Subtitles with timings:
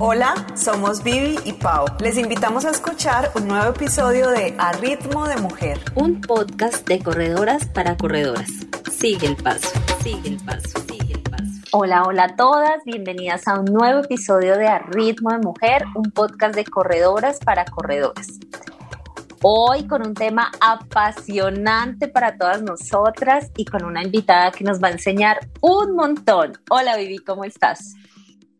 [0.00, 1.84] Hola, somos Vivi y Pau.
[1.98, 7.00] Les invitamos a escuchar un nuevo episodio de A Ritmo de Mujer, un podcast de
[7.00, 8.48] corredoras para corredoras.
[8.92, 9.68] Sigue el paso,
[10.00, 11.44] sigue el paso, sigue el paso.
[11.72, 16.12] Hola, hola a todas, bienvenidas a un nuevo episodio de A Ritmo de Mujer, un
[16.12, 18.28] podcast de corredoras para corredoras.
[19.42, 24.88] Hoy con un tema apasionante para todas nosotras y con una invitada que nos va
[24.88, 26.52] a enseñar un montón.
[26.70, 27.94] Hola Vivi, ¿cómo estás?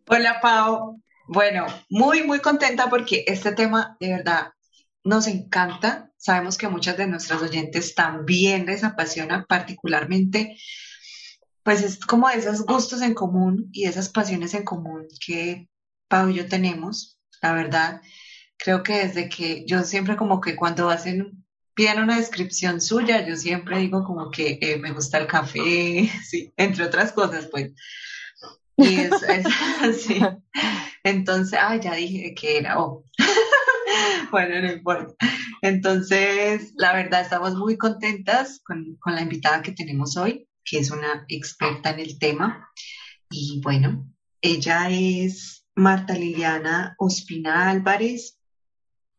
[0.08, 4.48] Hola Pau, bueno, muy, muy contenta porque este tema de verdad
[5.04, 6.10] nos encanta.
[6.16, 10.56] Sabemos que muchas de nuestras oyentes también les apasiona particularmente,
[11.62, 15.68] pues es como esos gustos en común y esas pasiones en común que
[16.08, 17.20] Pau y yo tenemos.
[17.42, 18.00] La verdad,
[18.56, 23.36] creo que desde que yo siempre como que cuando hacen piden una descripción suya, yo
[23.36, 27.72] siempre digo como que eh, me gusta el café, sí, entre otras cosas, pues.
[28.78, 29.12] Y es,
[29.82, 30.20] así.
[31.04, 33.04] Entonces, ah, ya dije que era O.
[34.30, 35.14] bueno, no importa.
[35.62, 40.90] Entonces, la verdad, estamos muy contentas con, con la invitada que tenemos hoy, que es
[40.90, 42.68] una experta en el tema.
[43.30, 44.06] Y bueno,
[44.40, 48.38] ella es Marta Liliana Ospina Álvarez.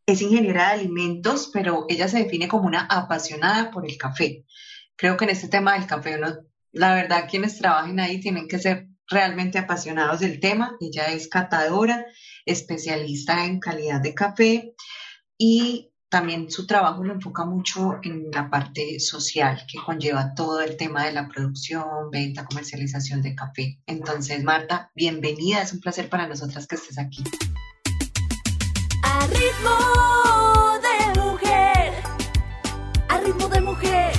[0.06, 4.46] Es ingeniera de alimentos, pero ella se define como una apasionada por el café.
[4.96, 6.38] Creo que en este tema del café, uno,
[6.72, 10.76] la verdad, quienes trabajen ahí tienen que ser realmente apasionados del tema.
[10.80, 12.06] Ella es catadora,
[12.46, 14.76] especialista en calidad de café
[15.38, 20.76] y también su trabajo lo enfoca mucho en la parte social que conlleva todo el
[20.76, 23.80] tema de la producción, venta, comercialización de café.
[23.86, 27.24] Entonces, Marta, bienvenida, es un placer para nosotras que estés aquí.
[29.04, 31.94] A ritmo de mujer,
[33.08, 34.19] a ritmo de mujer.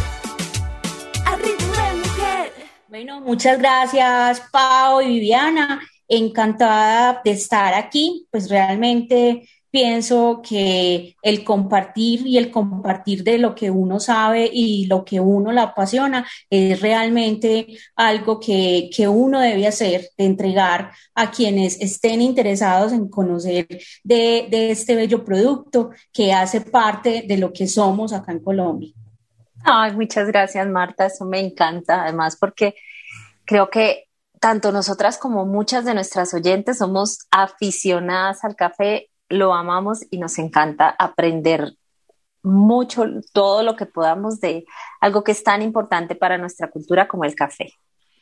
[3.02, 5.80] Bueno, muchas gracias, Pau y Viviana.
[6.06, 8.26] Encantada de estar aquí.
[8.30, 14.84] Pues realmente pienso que el compartir y el compartir de lo que uno sabe y
[14.84, 20.90] lo que uno le apasiona es realmente algo que, que, uno debe hacer, de entregar
[21.14, 23.66] a quienes estén interesados en conocer
[24.04, 28.92] de, de este bello producto que hace parte de lo que somos acá en Colombia.
[29.64, 31.06] Ay, muchas gracias, Marta.
[31.06, 32.74] Eso me encanta, además, porque
[33.50, 34.04] creo que
[34.38, 40.38] tanto nosotras como muchas de nuestras oyentes somos aficionadas al café, lo amamos y nos
[40.38, 41.72] encanta aprender
[42.44, 44.64] mucho, todo lo que podamos de
[45.00, 47.72] algo que es tan importante para nuestra cultura como el café.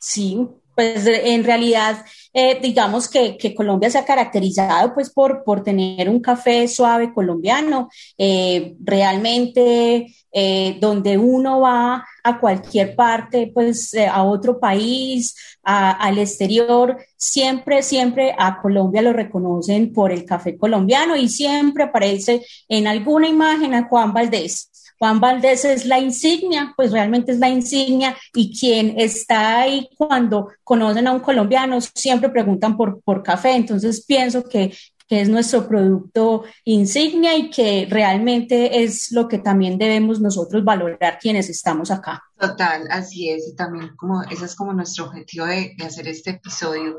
[0.00, 6.08] Sí, pues en realidad, eh, digamos que, Colombia se ha caracterizado pues por, por tener
[6.08, 7.88] un café suave colombiano.
[8.16, 15.34] Eh, realmente, eh, donde uno va a cualquier parte, pues a otro país,
[15.64, 22.42] al exterior, siempre, siempre a Colombia lo reconocen por el café colombiano y siempre aparece
[22.68, 24.70] en alguna imagen a Juan Valdés.
[24.98, 30.48] Juan Valdés es la insignia, pues realmente es la insignia y quien está ahí cuando
[30.64, 33.53] conocen a un colombiano siempre preguntan por, por café.
[33.53, 34.75] Entonces pienso que,
[35.06, 41.19] que es nuestro producto insignia y que realmente es lo que también debemos nosotros valorar
[41.20, 42.22] quienes estamos acá.
[42.38, 46.31] Total, así es, y también como ese es como nuestro objetivo de, de hacer este
[46.31, 46.98] episodio.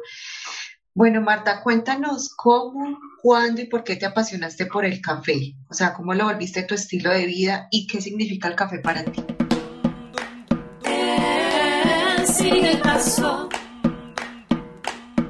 [0.99, 5.55] Bueno, Marta, cuéntanos cómo, cuándo y por qué te apasionaste por el café.
[5.69, 9.05] O sea, cómo lo volviste tu estilo de vida y qué significa el café para
[9.05, 9.23] ti.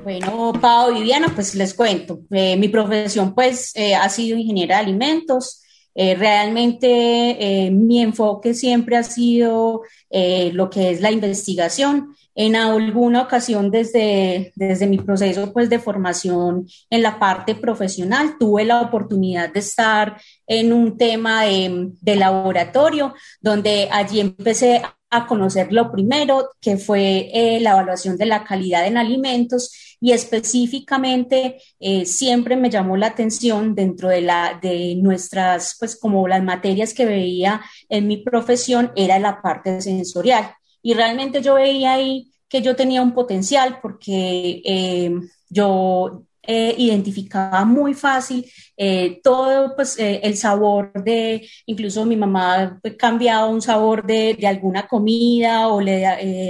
[0.03, 2.21] Bueno, Pau, Viviana, pues les cuento.
[2.31, 5.61] Eh, mi profesión, pues, eh, ha sido ingeniera de alimentos.
[5.95, 12.15] Eh, realmente mi enfoque siempre ha sido lo que es la investigación.
[12.35, 18.63] En alguna ocasión desde, desde mi proceso pues, de formación en la parte profesional tuve
[18.63, 25.73] la oportunidad de estar en un tema de, de laboratorio donde allí empecé a conocer
[25.73, 32.05] lo primero, que fue eh, la evaluación de la calidad en alimentos y específicamente eh,
[32.05, 37.05] siempre me llamó la atención dentro de, la, de nuestras, pues como las materias que
[37.05, 40.53] veía en mi profesión, era la parte sensorial.
[40.81, 45.11] Y realmente yo veía ahí que yo tenía un potencial porque eh,
[45.49, 48.43] yo eh, identificaba muy fácil
[48.75, 54.87] eh, todo pues, el sabor de, incluso mi mamá cambiaba un sabor de, de alguna
[54.87, 56.05] comida o le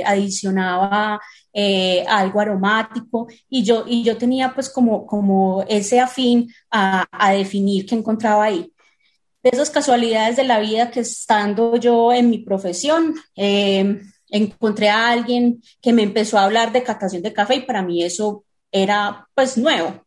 [0.06, 1.20] adicionaba
[2.08, 3.28] algo aromático.
[3.50, 8.46] Y yo, y yo tenía pues como, como ese afín a, a definir qué encontraba
[8.46, 8.72] ahí.
[9.42, 15.12] De esas casualidades de la vida que estando yo en mi profesión, eh, encontré a
[15.12, 19.28] alguien que me empezó a hablar de catación de café y para mí eso era
[19.36, 20.06] pues nuevo.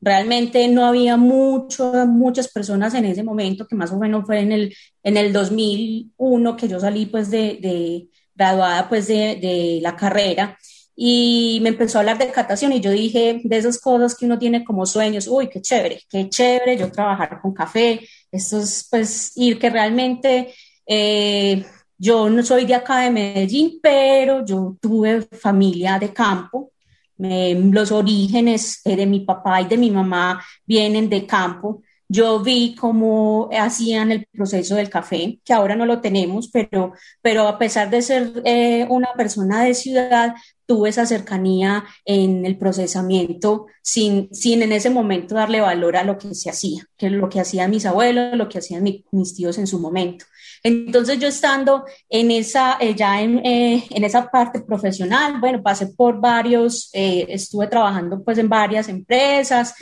[0.00, 4.52] Realmente no había mucho, muchas personas en ese momento, que más o menos fue en
[4.52, 9.96] el, en el 2001 que yo salí pues de, de graduada pues de, de la
[9.96, 10.56] carrera
[11.00, 14.36] y me empezó a hablar de catación y yo dije de esas cosas que uno
[14.36, 18.00] tiene como sueños, uy, qué chévere, qué chévere yo trabajar con café,
[18.32, 20.52] esto es pues ir que realmente
[20.84, 21.64] eh,
[21.96, 26.72] yo no soy de acá de Medellín, pero yo tuve familia de campo,
[27.18, 31.82] los orígenes eh, de mi papá y de mi mamá vienen de campo.
[32.10, 37.46] Yo vi cómo hacían el proceso del café, que ahora no lo tenemos, pero, pero
[37.46, 40.34] a pesar de ser eh, una persona de ciudad,
[40.64, 46.16] tuve esa cercanía en el procesamiento sin, sin en ese momento darle valor a lo
[46.16, 49.66] que se hacía, que lo que hacían mis abuelos, lo que hacían mis tíos en
[49.66, 50.24] su momento.
[50.62, 55.88] Entonces yo estando en esa, eh, ya en, eh, en, esa parte profesional, bueno, pasé
[55.88, 59.74] por varios, estuve trabajando pues en varias empresas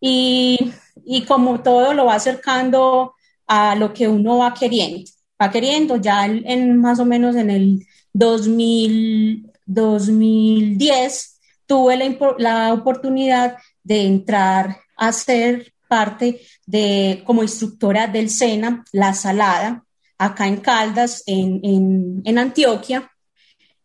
[0.00, 0.72] y,
[1.06, 3.14] y como todo lo va acercando
[3.46, 5.10] a lo que uno va queriendo,
[5.40, 13.56] va queriendo, ya en, más o menos en el 2000, 2010 tuve la, la oportunidad
[13.82, 19.84] de entrar a ser parte de como instructora del SENA, La Salada,
[20.18, 23.10] acá en Caldas, en, Antioquia.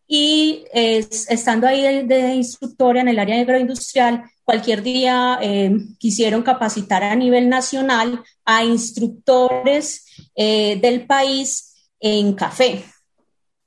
[0.08, 7.16] Y estando ahí de, instructora en el área agroindustrial, cualquier día eh, quisieron capacitar a
[7.16, 12.84] nivel nacional a instructores eh, del país en café.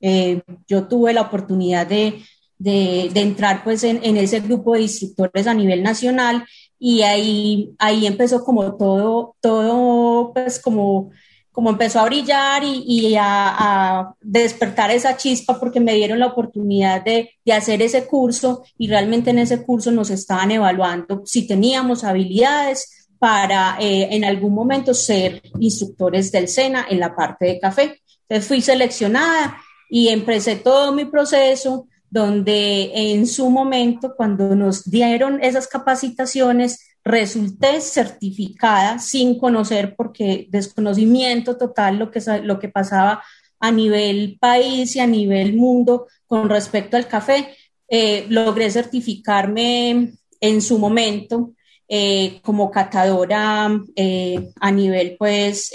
[0.01, 2.21] Eh, yo tuve la oportunidad de,
[2.59, 6.45] entrar pues en, en, ese grupo de instructores a nivel nacional
[6.77, 11.11] y ahí, ahí empezó como todo, todo pues como
[11.53, 17.29] como empezó a brillar y, a, despertar esa chispa porque me dieron la oportunidad de,
[17.53, 23.77] hacer ese curso y realmente en ese curso nos estaban evaluando si teníamos habilidades para
[23.79, 28.01] eh, en algún momento ser instructores del SENA en la parte de café.
[28.23, 29.57] Entonces fui seleccionada
[29.89, 37.81] y empecé todo mi proceso donde en su momento, cuando nos dieron esas capacitaciones, resulté
[37.81, 43.23] certificada sin conocer, porque desconocimiento total lo que, lo que pasaba
[43.59, 47.55] a nivel país y a nivel mundo con respecto al café.
[47.87, 51.51] Eh, logré certificarme en su momento
[51.87, 55.69] eh, como catadora eh, a nivel, pues,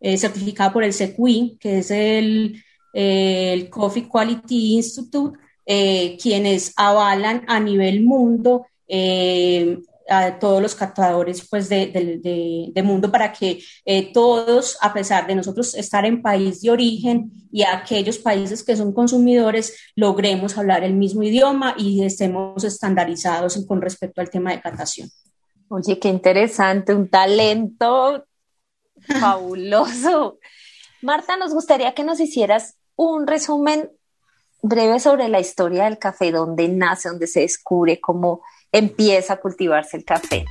[0.00, 2.62] certificada por el CQI, que es el,
[2.92, 8.66] el Coffee Quality Institute, quienes avalan a nivel mundo
[10.08, 15.34] a todos los catadores pues, de, de, mundo para que eh, todos, a pesar de
[15.34, 20.94] nosotros estar en país de origen y aquellos países que son consumidores, logremos hablar el
[20.94, 25.08] mismo idioma y estemos estandarizados con respecto al tema de catación.
[25.68, 28.26] Oye, qué interesante, un talento
[29.20, 30.38] fabuloso.
[31.02, 33.90] Marta, nos gustaría que nos hicieras un resumen
[34.62, 38.42] breve sobre la historia del café, dónde nace, dónde se descubre, cómo
[38.74, 40.44] empieza a cultivarse el café.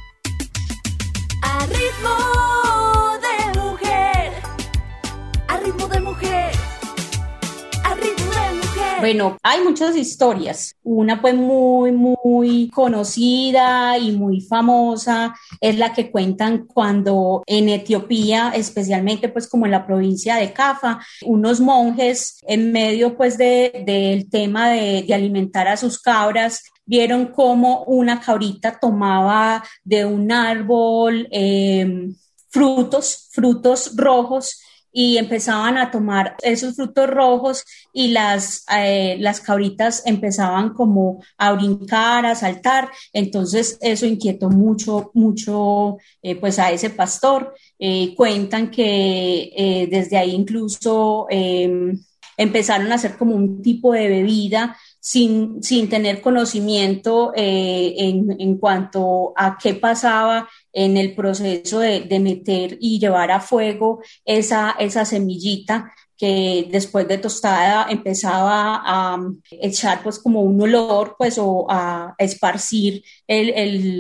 [9.04, 10.78] Bueno, hay muchas historias.
[10.82, 18.54] Una pues muy, muy conocida y muy famosa es la que cuentan cuando en Etiopía,
[18.56, 24.70] especialmente pues como en la provincia de Cafa, unos monjes en medio pues del tema
[24.70, 32.16] de, alimentar a sus cabras vieron cómo una cabrita tomaba de un árbol em,
[32.50, 34.62] frutos, frutos rojos
[34.94, 41.52] y empezaban a tomar esos frutos rojos y las, eh, las cabritas empezaban como a
[41.54, 42.90] brincar, a saltar.
[43.12, 47.56] Entonces eso inquietó mucho, mucho eh, pues a ese pastor.
[47.80, 52.00] Eh, cuentan que desde ahí incluso em,
[52.38, 59.34] empezaron a hacer como un tipo de bebida sin, sin tener conocimiento en, en, cuanto
[59.36, 65.06] a qué pasaba en el proceso de, de, meter y llevar a fuego esa, esa
[65.06, 71.66] semillita que después de tostada empezaba a um, echar pues como un olor pues o
[71.70, 73.50] a esparcir el,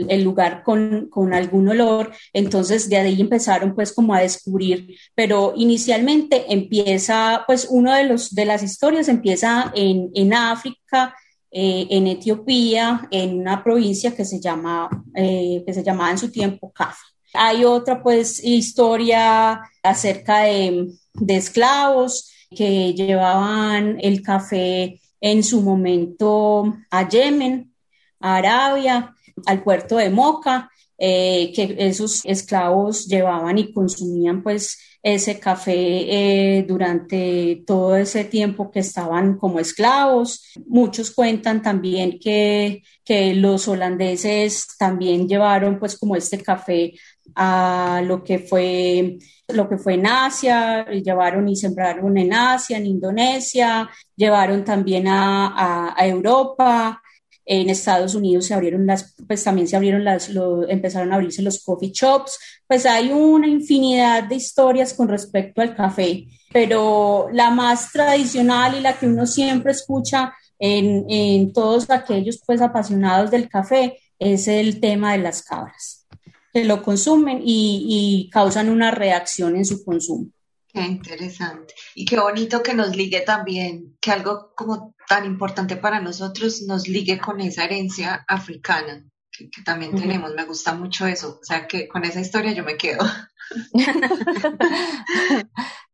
[0.09, 2.13] el, lugar con, con, algún olor.
[2.31, 4.95] Entonces de ahí empezaron pues como a descubrir.
[5.15, 11.15] Pero inicialmente empieza pues uno de los de las historias empieza en, en África
[11.53, 16.31] eh, en Etiopía en una provincia que se llama eh, que se llamaba en su
[16.31, 20.95] tiempo Cafa hay otra pues historia acerca de
[21.27, 27.73] esclavos que llevaban el café en su momento a Yemen,
[28.19, 29.09] a Arabia.
[29.47, 36.65] al puerto de Moca, eh, que esos esclavos llevaban y consumían pues ese café eh,
[36.65, 40.53] durante todo ese tiempo que estaban como esclavos.
[40.65, 46.93] Muchos cuentan también que, que los holandeses también llevaron pues como este café
[47.35, 49.17] a lo que fue
[49.49, 55.93] lo que fue en Asia, llevaron y sembraron en Asia, en Indonesia, llevaron también a,
[55.95, 57.02] a, Europa,
[57.45, 60.29] en Estados Unidos se abrieron las, pues también se abrieron las,
[60.69, 65.75] empezaron a abrirse los coffee shops, pues hay una infinidad de historias con respecto al
[65.75, 72.41] café, pero la más tradicional y la que uno siempre escucha en, en todos aquellos
[72.45, 76.03] pues apasionados del café es el tema de las cabras
[76.53, 80.27] que lo consumen y, causan una reacción en su consumo.
[80.67, 81.73] Qué interesante.
[81.95, 86.87] Y qué bonito que nos ligue también, que algo como tan importante para nosotros nos
[86.87, 90.33] ligue con esa herencia africana que, también tenemos.
[90.35, 91.39] Me gusta mucho eso.
[91.41, 93.05] O sea, que con esa historia yo me quedo.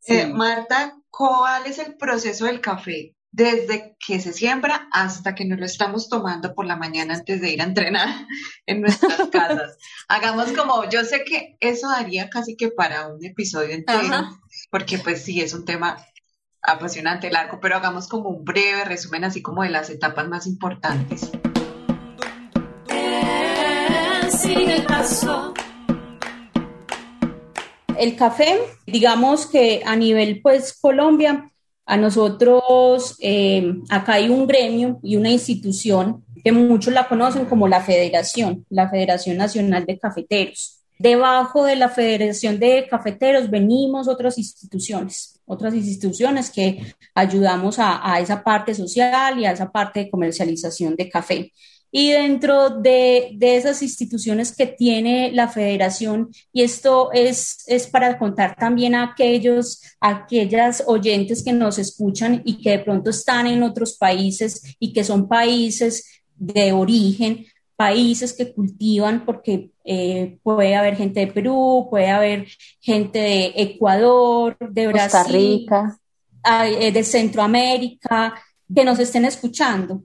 [0.08, 3.14] Eh, Marta, ¿cuál es el proceso del café?
[3.32, 7.52] desde que se siembra hasta que nos lo estamos tomando por la mañana antes de
[7.52, 8.10] ir a entrenar
[8.66, 9.78] en nuestras casas.
[10.08, 14.30] Hagamos como, yo sé que eso daría casi que para un episodio entero,
[14.72, 16.04] porque pues sí, es un tema
[16.62, 21.32] apasionante, largo, pero hagamos como un breve resumen así como de las etapas más importantes.
[27.98, 31.52] El café, digamos que a nivel pues Colombia,
[31.86, 37.68] a nosotros, eh, acá hay un gremio y una institución que muchos la conocen como
[37.68, 40.80] la Federación, la Federación Nacional de Cafeteros.
[40.98, 48.20] Debajo de la Federación de Cafeteros venimos otras instituciones, otras instituciones que ayudamos a, a
[48.20, 51.52] esa parte social y a esa parte de comercialización de café.
[51.92, 58.56] Y dentro de, esas instituciones que tiene la federación, y esto es, es para contar
[58.56, 63.98] también a aquellos, aquellas oyentes que nos escuchan y que de pronto están en otros
[63.98, 67.46] países y que son países de origen,
[67.80, 72.46] países que cultivan, porque eh, puede haber gente de Perú, puede haber
[72.82, 75.98] gente de Ecuador, de Brasil, Rica.
[76.66, 78.36] Eh, de Centroamérica,
[78.76, 80.04] que nos estén escuchando.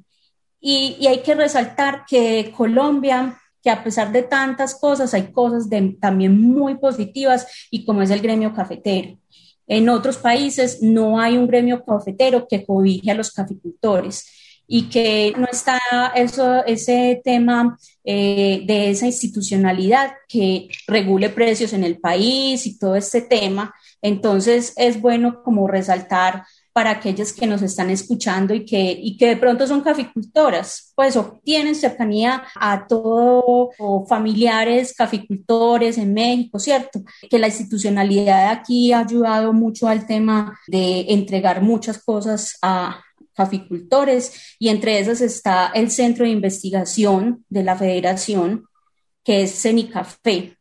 [0.60, 5.68] Y, hay que resaltar que Colombia, que a pesar de tantas cosas, hay cosas
[6.00, 9.18] también muy positivas y como es el gremio cafetero.
[9.66, 14.28] En otros países no hay un gremio cafetero que cobije a los caficultores
[14.66, 15.78] y que no está
[16.14, 22.96] eso, ese tema eh, de esa institucionalidad que regule precios en el país y todo
[22.96, 23.74] este tema.
[24.00, 26.44] Entonces es bueno como resaltar
[26.74, 31.16] para aquellas que nos están escuchando y que, y que de pronto son caficultoras, pues
[31.16, 33.68] obtienen cercanía a todos
[34.08, 37.00] familiares caficultores en México, ¿cierto?
[37.30, 43.00] Que la institucionalidad aquí ha ayudado mucho al tema de entregar muchas cosas a,
[43.34, 48.64] caficultores y entre esas está el centro de investigación de la federación
[49.22, 50.56] que es CENICAFE.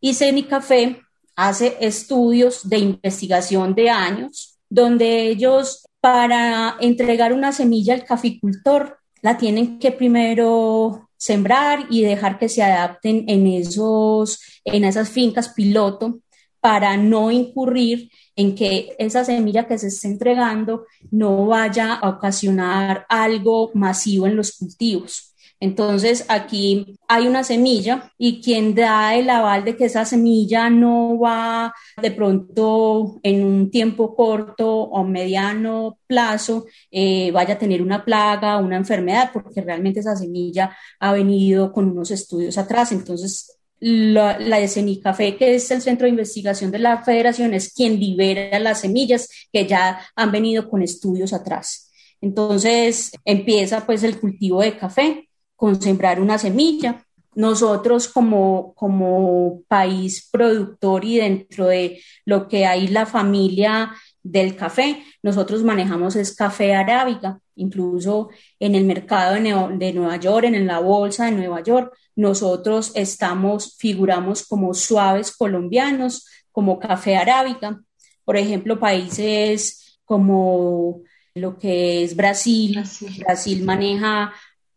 [0.00, 1.00] Y CENICAFE
[1.36, 9.36] hace estudios de investigación de años donde ellos para entregar una semilla al caficultor la
[9.36, 16.20] tienen que primero sembrar y dejar que se adapten en, esos, en esas fincas piloto
[16.60, 23.06] para no incurrir en que esa semilla que se esté entregando no vaya a ocasionar
[23.08, 25.28] algo masivo en los cultivos.
[25.60, 31.18] Entonces, aquí hay una semilla y quien da el aval de que esa semilla no
[31.18, 38.04] va de pronto en un tiempo corto o mediano plazo, eh, vaya a tener una
[38.04, 42.92] plaga, una enfermedad, porque realmente esa semilla ha venido con unos estudios atrás.
[42.92, 44.58] Entonces, la, la
[45.02, 49.28] Café, que es el centro de investigación de la federación, es quien libera las semillas
[49.52, 51.90] que ya han venido con estudios atrás.
[52.20, 57.04] Entonces empieza pues el cultivo de café con sembrar una semilla.
[57.34, 63.92] Nosotros como, como país productor y dentro de lo que hay la familia
[64.22, 70.66] del café, nosotros manejamos es café arábiga, incluso en el mercado de, Nueva York, en
[70.66, 77.80] la bolsa de Nueva York, nosotros estamos, figuramos como suaves colombianos, como café arábiga.
[78.24, 81.02] Por ejemplo, países como
[81.36, 82.82] lo que es Brasil,
[83.20, 84.32] Brasil maneja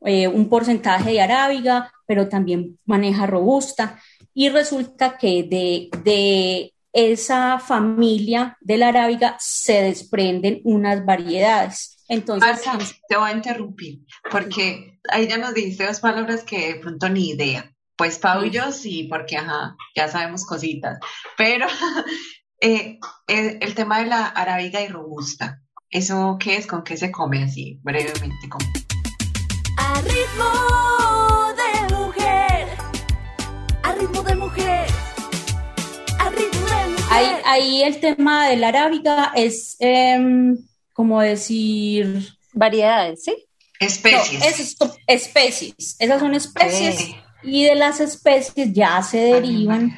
[0.05, 3.99] eh, un porcentaje de arábiga, pero también maneja robusta.
[4.35, 12.00] Y resulta que de, esa familia de la arábiga se desprenden unas variedades.
[12.11, 13.99] Entonces, te voy a interrumpir,
[14.29, 17.73] porque ahí ya nos dijiste dos palabras que de pronto ni idea.
[17.95, 20.99] Pues Pau y yo sí, porque ajá, ya sabemos cositas.
[21.37, 21.67] Pero
[22.59, 26.67] eh, el, el tema de la arábiga y robusta, ¿eso qué es?
[26.67, 28.49] ¿Con qué se come así, brevemente?
[28.49, 28.65] ¿Cómo?
[29.77, 32.67] A ritmo de mujer.
[33.83, 34.87] A ritmo de mujer.
[36.19, 37.07] A ritmo de mujer.
[37.09, 40.57] ahí, ahí el tema de la arábiga es em,
[40.93, 43.35] como decir, Variedades, ¿sí?
[43.79, 44.41] Especies.
[44.45, 49.91] es especies, esas son especies y de las especies ya se derivan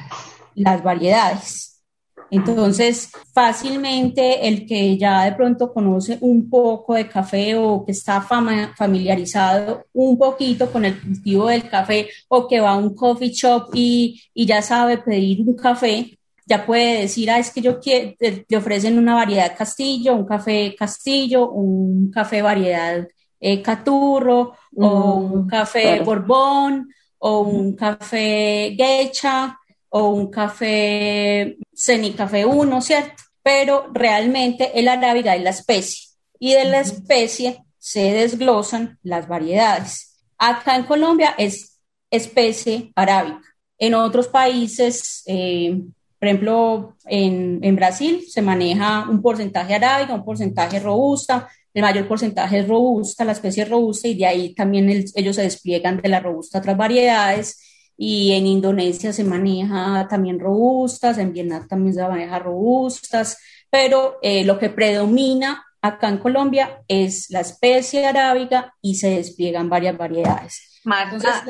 [0.54, 1.82] las variedades.
[2.30, 8.20] Entonces, fácilmente el que ya de pronto conoce un poco de café o que está
[8.22, 13.30] fama- familiarizado un poquito con el cultivo del café o que va a un coffee
[13.30, 17.80] shop y, y ya sabe pedir un café, ya puede decir, ah, es que yo
[17.80, 23.06] quiero, te, ofrecen una variedad castillo, un café castillo, un café variedad
[23.40, 26.04] eh, caturro o Mm, un café claro.
[26.04, 29.58] borbón o un café geisha
[29.90, 33.22] o un café semicafé 1, ¿cierto?
[33.42, 36.08] Pero realmente el arábiga es la especie
[36.38, 40.16] y de la especie se desglosan las variedades.
[40.38, 41.78] Acá en Colombia es
[42.10, 43.42] especie arábica.
[43.78, 45.82] En otros países, eh,
[46.18, 52.06] por ejemplo, en, en Brasil se maneja un porcentaje arábiga, un porcentaje robusta, el mayor
[52.06, 56.00] porcentaje es robusta, la especie es robusta, y de ahí también el- ellos se despliegan
[56.00, 57.60] de la robusta a otras variedades.
[57.96, 63.38] Y en Indonesia se maneja también robustas, en Vietnam también se maneja robustas,
[63.70, 69.68] pero eh, lo que predomina acá en Colombia es la especie arábiga y se despliegan
[69.68, 70.80] varias variedades.
[70.84, 71.42] Marta, Entonces,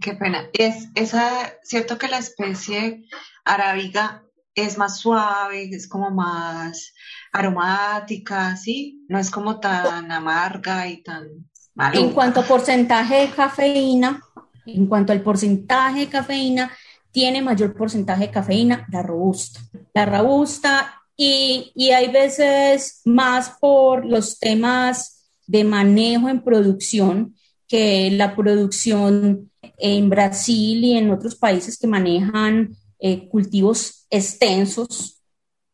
[0.00, 0.48] qué pena.
[0.52, 1.30] Es esa,
[1.62, 3.04] cierto que la especie
[3.46, 4.22] arábiga
[4.54, 6.94] es más suave, es como más
[7.32, 9.04] aromática, ¿sí?
[9.08, 12.14] No es como tan amarga y tan En maluca.
[12.14, 14.22] cuanto a porcentaje de cafeína,
[14.64, 16.72] en cuanto al porcentaje de cafeína,
[17.12, 19.60] tiene mayor porcentaje de cafeína la robusta.
[19.94, 27.34] La robusta y, y hay veces más por los temas de manejo en producción,
[27.68, 32.76] que la producción en Brasil y en otros países que manejan
[33.06, 35.22] eh, cultivos extensos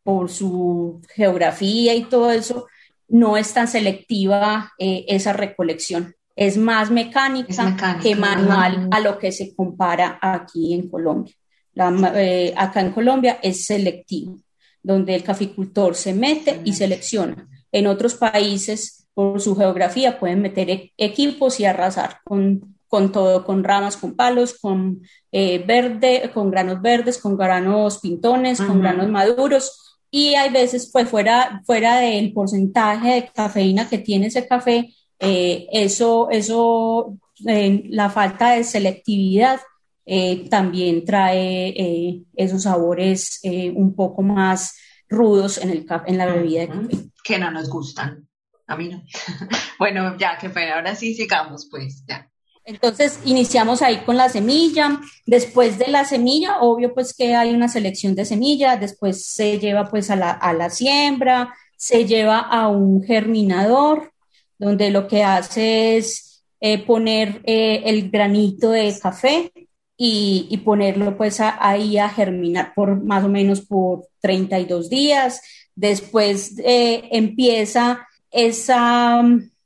[0.02, 2.66] por su geografía y todo eso,
[3.08, 6.14] no es tan selectiva eh, esa recolección.
[6.36, 11.34] Es más mecánica, Es mecánica, que manual a lo que se compara aquí en Colombia.
[11.72, 14.36] La eh, acá en Colombia es selectivo,
[14.82, 17.48] donde el caficultor se mete y selecciona.
[17.70, 23.42] En otros países, por su geografía, pueden meter e- equipos y arrasar con, con todo,
[23.42, 25.00] con ramas, con palos, con
[25.32, 29.96] eh, verde, con granos verdes, con granos pintones, con granos maduros.
[30.10, 35.66] Y hay veces, pues fuera, fuera del porcentaje de cafeína que tiene ese café, eh,
[35.72, 39.58] eso, eso eh, la falta de selectividad
[40.04, 43.40] eh, también trae esos sabores
[43.74, 44.76] un poco más
[45.08, 46.96] rudos en, el, en la bebida de café.
[47.24, 48.28] Que no nos gustan.
[48.66, 49.02] A mí no.
[49.78, 50.74] Bueno, ya, qué pena.
[50.74, 52.28] Ahora sí sigamos, pues, ya.
[52.64, 57.68] Entonces iniciamos ahí con la semilla, después de la semilla, obvio pues que hay una
[57.68, 64.12] selección de semillas, después se lleva pues a la, siembra, se lleva a un germinador,
[64.58, 69.52] donde lo que hace es eh, poner eh, el granito de café
[69.96, 75.40] y, ponerlo pues ahí a germinar por más o menos por 32 días,
[75.74, 79.22] después eh, empieza esa,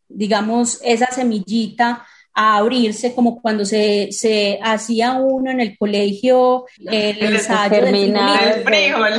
[0.09, 2.07] digamos, esa semillita
[2.39, 8.63] a abrirse como cuando se, se hacía uno en el colegio el ensayo del frijolito,
[8.63, 9.13] frijol.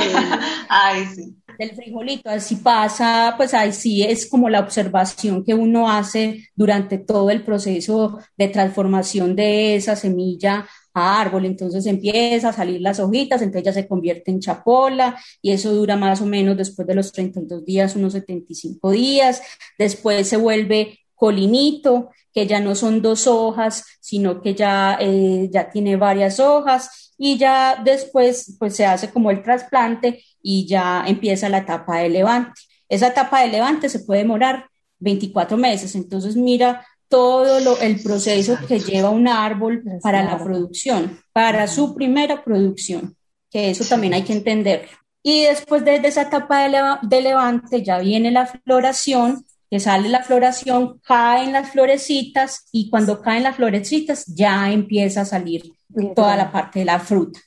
[0.68, 1.34] Ay, sí.
[1.58, 2.30] del frijolito.
[2.30, 7.42] Así pasa, pues ahí sí es como la observación que uno hace durante todo el
[7.42, 11.44] proceso de transformación de esa semilla a árbol.
[11.44, 15.96] Entonces empieza a salir las hojitas, entonces ya se convierte en chapola y eso dura
[15.96, 19.42] más o menos después de los 32 días, unos 75 días.
[19.76, 25.70] Después se vuelve colinito, que ya no son dos hojas, sino que ya, eh, ya
[25.70, 31.48] tiene varias hojas y ya después pues se hace como el trasplante y ya empieza
[31.50, 32.60] la etapa de levante.
[32.88, 34.66] Esa etapa de levante se puede demorar
[35.00, 40.38] 24 meses, entonces mira todo lo, el proceso que lleva un árbol Es para la
[40.42, 43.16] producción, para su primera producción,
[43.50, 44.88] que eso también hay que entenderlo.
[45.22, 49.80] Y después de, de esa etapa de, leva- de levante ya viene la floración, que
[49.80, 55.72] sale la floración, caen las florecitas y cuando caen las florecitas ya empieza a salir
[56.14, 57.40] toda la parte de la fruta.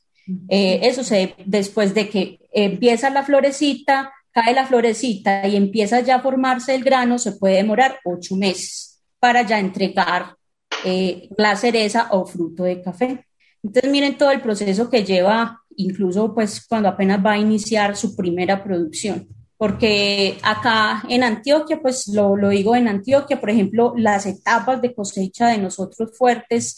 [0.49, 6.17] Eh, eso se después de que empieza la florecita, cae la florecita y empieza ya
[6.17, 10.36] a formarse el grano, se puede demorar ocho meses para ya entregar
[10.86, 13.25] eh, la cereza o fruto de café.
[13.63, 18.15] Entonces miren todo el proceso que lleva, incluso pues cuando apenas va a iniciar su
[18.15, 19.27] primera producción.
[19.62, 24.95] Porque acá en Antioquia, pues lo, lo digo en Antioquia, por ejemplo, las etapas de
[24.95, 26.78] cosecha de nosotros fuertes,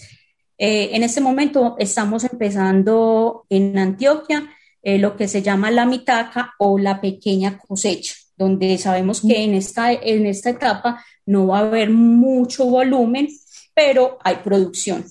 [0.57, 4.49] eh, en este momento estamos empezando en Antioquia
[4.81, 9.53] eh, lo que se llama la mitaca o la pequeña cosecha, donde sabemos que en
[9.53, 13.29] esta, en esta etapa no va a haber mucho volumen,
[13.73, 15.05] pero hay producción.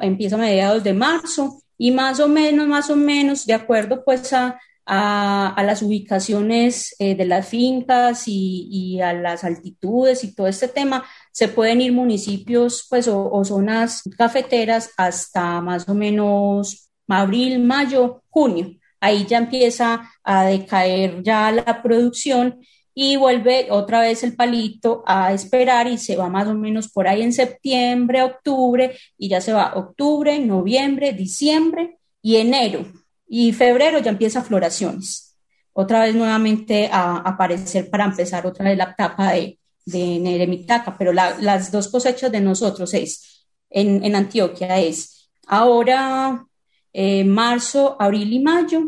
[0.00, 4.32] empieza a mediados de marzo y más o menos, más o menos, de acuerdo pues
[4.32, 4.60] a,
[4.92, 11.04] a, las ubicaciones eh, de las fincas y, a las altitudes y todo este tema,
[11.30, 18.24] se pueden ir municipios pues o, o zonas cafeteras hasta más o menos abril, mayo,
[18.30, 18.72] junio.
[19.00, 22.58] Ahí ya empieza a decaer ya la producción
[22.92, 27.06] y vuelve otra vez el palito a esperar y se va más o menos por
[27.06, 32.84] ahí en septiembre, octubre y ya se va octubre, noviembre, diciembre y enero
[33.32, 35.36] y febrero ya empieza floraciones.
[35.72, 41.12] Otra vez nuevamente a, aparecer para empezar otra vez la etapa de, de Neremitaca, pero
[41.12, 46.44] las dos cosechas de nosotros es en, en Antioquia es ahora
[46.92, 48.82] eh, marzo, abril y mayo,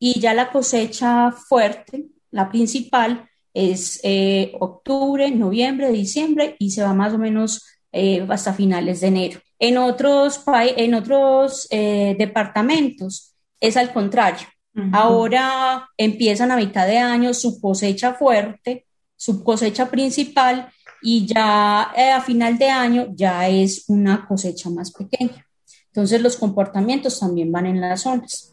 [0.00, 6.92] y ya la cosecha fuerte, la principal, es eh, octubre, noviembre, diciembre y se va
[6.92, 9.40] más o menos eh, hasta finales de enero.
[9.60, 10.42] En otros,
[10.76, 14.46] en otros departamentos es al contrario.
[14.92, 20.68] Ahora empiezan a mitad de año su cosecha fuerte, su cosecha principal
[21.00, 25.46] y ya a final de año ya es una cosecha más pequeña.
[25.86, 28.52] Entonces los comportamientos también van en las zonas.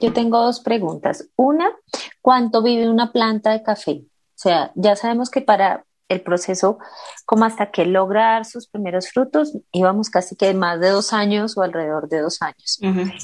[0.00, 1.30] Yo tengo dos preguntas.
[1.36, 1.70] Una,
[2.20, 4.02] ¿cuánto vive una planta de café?
[4.04, 6.78] O sea, ya sabemos que para el proceso,
[7.24, 11.62] como hasta que lograr sus primeros frutos, íbamos casi que más de dos años o
[11.62, 12.78] alrededor de dos años.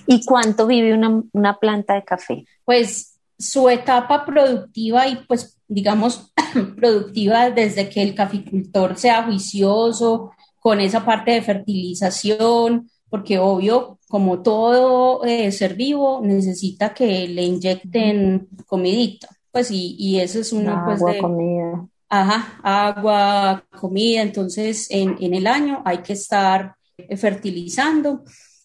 [0.07, 2.45] ¿Y cuánto vive una, una planta de café?
[2.65, 6.33] Pues su etapa productiva y pues digamos
[6.77, 14.43] productiva desde que el caficultor sea juicioso con esa parte de fertilización, porque obvio, como
[14.43, 20.85] todo eh, ser vivo, necesita que le inyecten comidita, pues y, y eso es una
[20.85, 21.89] pues agua, comida.
[22.13, 26.75] Ajá, agua, comida, entonces en, en el año hay que estar
[27.17, 28.25] fertilizando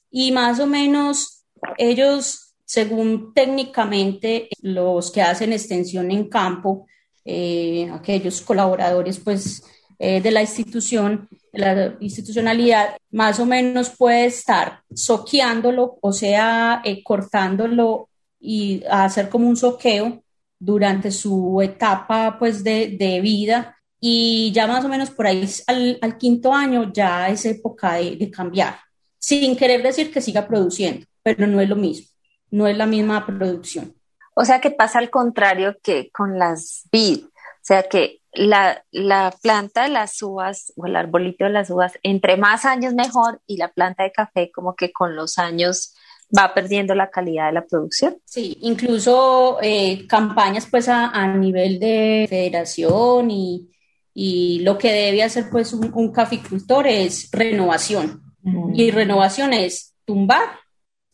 [0.10, 1.45] y más o menos
[1.77, 6.88] ellos según técnicamente los que hacen extensión en campo,
[7.23, 9.63] eh, aquellos colaboradores pues
[9.99, 17.01] eh, de la institución, la institucionalidad, más o menos puede estar soqueándolo, o sea, eh,
[17.03, 20.23] cortándolo y hacer como un soqueo
[20.60, 23.78] durante su etapa pues de, de, vida.
[24.00, 28.15] Y ya más o menos por ahí al, al quinto año ya es época de,
[28.15, 28.78] de cambiar,
[29.18, 32.08] sin querer decir que siga produciendo, pero no es lo mismo.
[32.52, 33.96] No es la misma producción.
[34.36, 39.34] O sea que pasa al contrario que con las vid, o sea que la, la,
[39.41, 43.58] planta de las uvas o el arbolito de las uvas, entre más años mejor y
[43.58, 45.96] la planta de café como que con los años
[46.38, 48.18] va perdiendo la calidad de la producción.
[48.26, 53.70] Sí, incluso eh, campañas pues a, a, nivel de federación y,
[54.14, 58.22] y, lo que debe hacer pues un, un caficultor es renovación.
[58.42, 58.74] Mm.
[58.76, 60.60] Y renovación es tumbar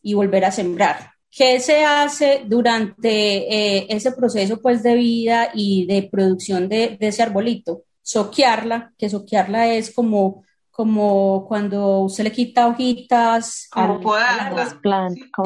[0.02, 1.12] y volver a sembrar.
[1.30, 7.08] ¿Qué se hace durante eh, ese proceso pues, de vida y de producción de, de,
[7.08, 7.84] ese arbolito?
[8.02, 10.44] Soquearla, que soquearla es como,
[10.82, 13.68] como cuando usted le quita hojitas.
[13.70, 14.68] Como podarla.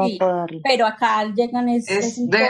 [0.05, 0.17] sí,
[0.63, 2.45] Pero acá llegan es, es, un de, de,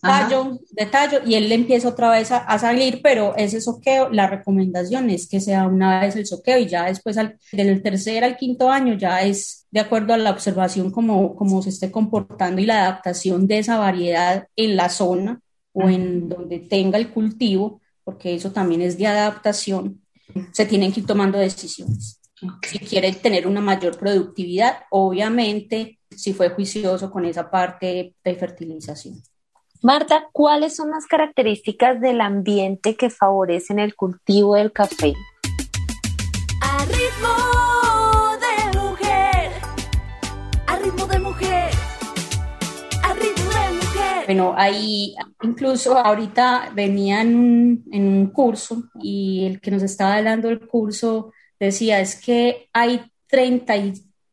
[0.00, 4.10] tallo, de, tallo, y él le empieza otra vez a, a, salir, pero ese soqueo,
[4.10, 8.22] la recomendación es que sea una vez el soqueo y ya después al, del tercer
[8.22, 12.60] al quinto año ya es de acuerdo a la observación cómo, cómo se esté comportando
[12.60, 15.40] y la adaptación de esa variedad en la zona
[15.72, 20.01] o en donde tenga el cultivo, porque eso también es de adaptación,
[20.52, 22.20] se tienen que ir tomando decisiones.
[22.62, 29.22] Si quiere tener una mayor productividad, obviamente, si fue juicioso con esa parte de fertilización.
[29.82, 35.12] Marta, ¿cuáles son las características del ambiente que favorecen el cultivo del café?
[36.62, 37.81] A ritmo
[44.26, 50.22] Bueno, ahí incluso ahorita venía en un, en un curso y el que nos estaba
[50.22, 53.74] dando el curso decía es que hay 30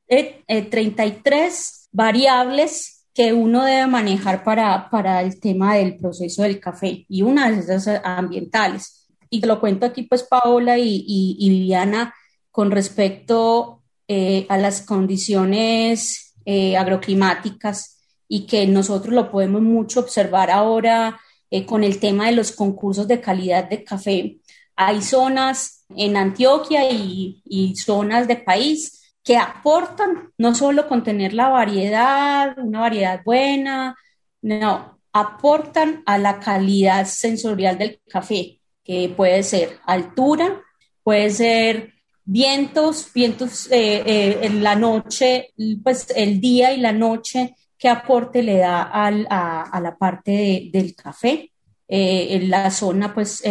[0.07, 7.05] eh, 33 variables que uno debe manejar para, para el tema del proceso del café
[7.07, 9.07] y una de esas ambientales.
[9.29, 12.13] Y te lo cuento aquí pues Paola y, y, Viviana
[12.51, 17.98] con respecto eh, a las condiciones eh, agroclimáticas
[18.31, 23.07] y que nosotros lo podemos mucho observar ahora eh, con el tema de los concursos
[23.07, 24.37] de calidad de café.
[24.75, 31.49] Hay zonas en Antioquia y, zonas de país que aportan no solo con tener la
[31.49, 33.95] variedad, una variedad buena,
[34.41, 40.61] no, aportan a la calidad sensorial del café, que puede ser altura,
[41.03, 45.51] puede ser vientos, vientos eh, eh, en la noche,
[45.83, 51.51] pues el día y la noche, qué aporte le da a, la parte del café.
[51.87, 53.41] Eh, en la zona, pues,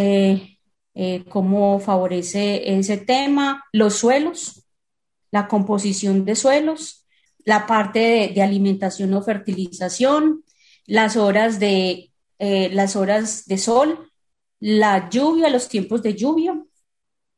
[1.28, 4.64] cómo favorece ese tema, los suelos,
[5.30, 7.06] la composición de suelos,
[7.44, 10.44] la parte de, alimentación o fertilización,
[10.86, 14.10] las horas de, eh, las horas de sol,
[14.60, 16.62] la lluvia, los tiempos de lluvia.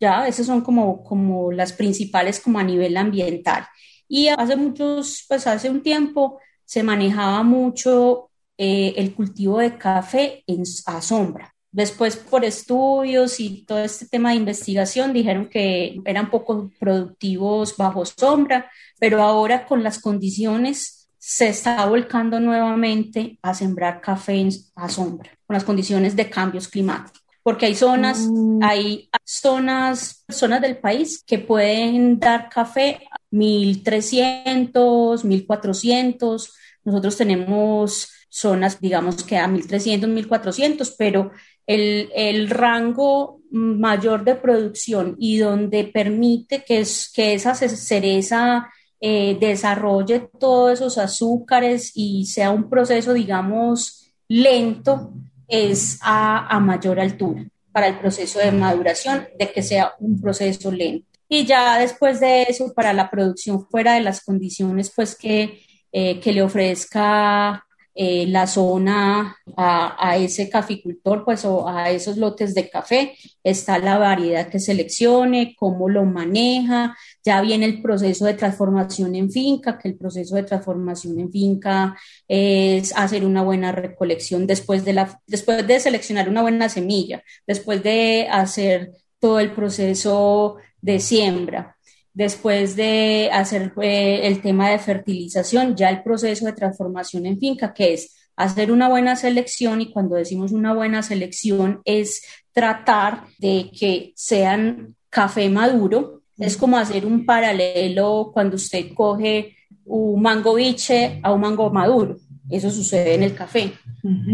[0.01, 3.67] Ya, esas son como, como las principales como a nivel ambiental.
[4.09, 10.45] Y hace muchos, pues hace un tiempo se manejaba mucho eh, el cultivo de café
[10.47, 11.53] en, a sombra.
[11.73, 18.07] Después, por estudios y todo este tema de investigación, dijeron que eran poco productivos bajo
[18.07, 25.29] sombra, pero ahora con las condiciones se está volcando nuevamente a sembrar café a sombra,
[25.49, 27.21] con las condiciones de cambios climáticos.
[27.43, 28.63] Porque hay zonas, mm.
[28.63, 36.60] hay zonas, zonas del país que pueden dar café a 1300, 1400.
[36.85, 41.33] Nosotros tenemos zonas, digamos que a 1300, 1400, pero
[41.67, 48.69] el, rango mayor de producción y donde permite que, es, que esa cereza
[49.01, 55.13] eh, desarrolle todos esos azúcares y sea un proceso, digamos, lento,
[55.49, 61.07] es a, mayor altura para el proceso de maduración, de que sea un proceso lento.
[61.29, 65.63] Y ya después de eso, para la producción fuera de las condiciones, pues que,
[65.93, 72.55] eh, que le ofrezca eh, la zona a, ese caficultor, pues o a esos lotes
[72.55, 78.35] de café, está la variedad que seleccione, cómo lo maneja, ya viene el proceso de
[78.35, 81.97] transformación en finca, que el proceso de transformación en finca
[82.29, 87.83] es hacer una buena recolección después de, la, después de seleccionar una buena semilla, después
[87.83, 91.77] de hacer todo el proceso de siembra
[92.13, 97.73] Después de hacer eh, el tema de fertilización, ya el proceso de transformación en finca,
[97.73, 103.71] que es hacer una buena selección y cuando decimos una buena selección es tratar de
[103.79, 106.23] que sean café maduro.
[106.39, 112.17] Es como hacer un paralelo cuando usted coge un mango biche a un mango maduro.
[112.49, 113.73] Eso sucede en el café.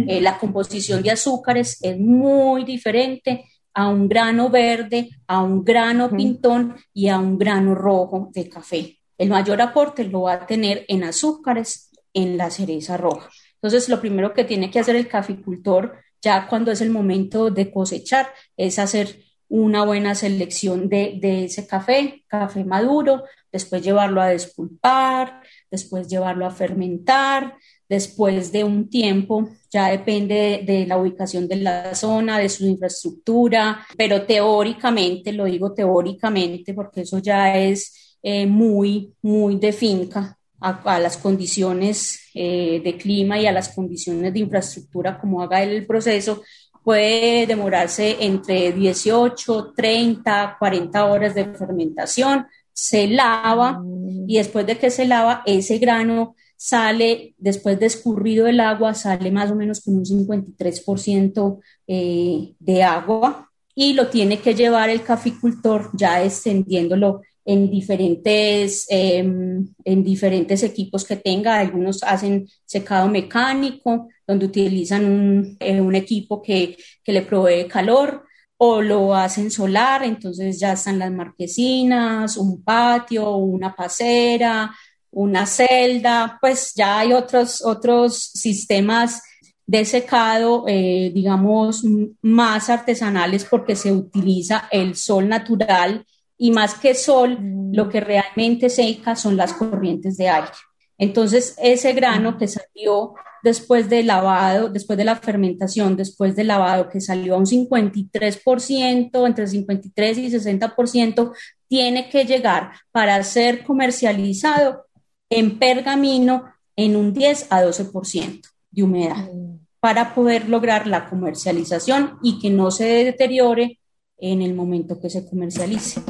[0.06, 3.44] Eh, la composición de azúcares es muy diferente
[3.76, 8.98] a un grano verde, a un grano pintón y a un grano rojo de café.
[9.18, 13.28] El mayor aporte lo va a tener en azúcares en la cereza roja.
[13.56, 17.70] Entonces, lo primero que tiene que hacer el caficultor ya cuando es el momento de
[17.70, 24.28] cosechar es hacer una buena selección de, de, ese café, café maduro, después llevarlo a
[24.28, 27.58] despulpar, después llevarlo a fermentar,
[27.88, 33.86] después de un tiempo, ya depende de, la ubicación de la zona, de su infraestructura,
[33.96, 40.98] pero teóricamente, lo digo teóricamente porque eso ya es eh, muy, muy de finca a,
[40.98, 46.42] las condiciones eh, de clima y a las condiciones de infraestructura, como haga el proceso,
[46.82, 53.82] puede demorarse entre 18, 30, 40 horas de fermentación, se lava
[54.26, 59.30] y después de que se lava, ese grano sale, después de escurrido el agua, sale
[59.30, 65.02] más o menos con un 53% eh, de agua y lo tiene que llevar el
[65.02, 71.58] caficultor ya extendiéndolo en diferentes, em, en diferentes equipos que tenga.
[71.58, 78.24] Algunos hacen secado mecánico, donde utilizan un, eh, un equipo que, que, le provee calor,
[78.58, 84.74] o lo hacen solar, entonces ya están las marquesinas, un patio, una pasera,
[85.16, 89.22] una celda, pues ya hay otros, otros sistemas
[89.64, 91.82] de secado, eh, digamos,
[92.20, 96.04] más artesanales porque se utiliza el sol natural
[96.36, 97.38] y más que sol,
[97.72, 100.50] lo que realmente seca son las corrientes de aire.
[100.98, 106.90] Entonces, ese grano que salió después del lavado, después de la fermentación, después del lavado
[106.90, 111.32] que salió a un 53%, entre 53 y 60%,
[111.68, 114.85] tiene que llegar para ser comercializado
[115.30, 116.44] en pergamino
[116.76, 119.58] en un 10 a 12% de humedad mm.
[119.80, 123.80] para poder lograr la comercialización y que no se deteriore
[124.18, 126.00] en el momento que se comercialice.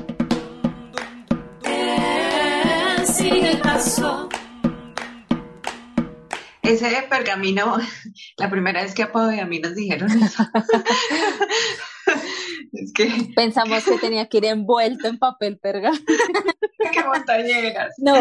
[6.66, 7.78] Ese pergamino,
[8.38, 10.42] la primera vez que a Pau y a mí nos dijeron eso.
[12.72, 13.32] es que...
[13.34, 16.04] Pensamos que tenía que ir envuelto en papel pergamino.
[16.92, 17.94] ¡Qué montañeras!
[17.98, 18.14] No,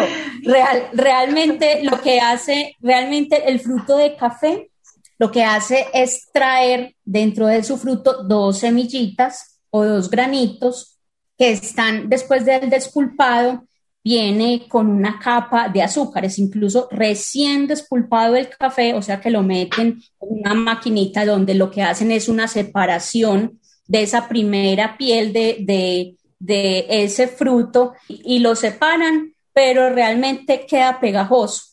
[0.43, 4.71] real, realmente lo que hace, realmente el fruto de café,
[5.17, 10.99] lo que hace es traer dentro de su fruto dos semillitas o dos granitos
[11.37, 13.67] que están después del despulpado
[14.05, 19.41] viene con una capa de azúcares, incluso recién despulpado el café, o sea que lo
[19.41, 25.33] meten en una maquinita donde lo que hacen es una separación de esa primera piel
[25.33, 31.63] de, ese fruto y, lo separan, pero realmente queda pegajoso.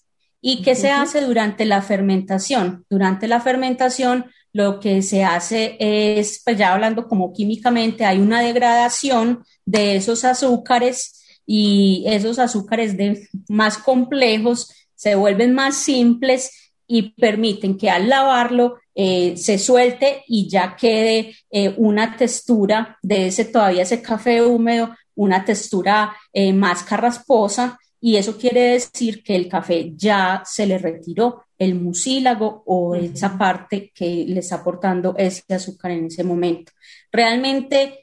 [0.41, 2.87] ¿Y qué se hace durante la fermentación?
[2.89, 8.41] Durante la fermentación lo que se hace es, pues ya hablando como químicamente, hay una
[8.41, 17.11] degradación de esos azúcares y esos azúcares de, más complejos se vuelven más simples y
[17.13, 23.47] permiten que al lavarlo eh, se suelte y ya quede eh, una textura de ese
[23.47, 29.49] todavía ese café húmedo, una textura eh, más carrasposa y eso quiere decir que el
[29.49, 35.55] café ya se le retiró el mucílago o esa parte que le está aportando ese
[35.55, 36.73] azúcar en ese momento.
[37.13, 38.02] Realmente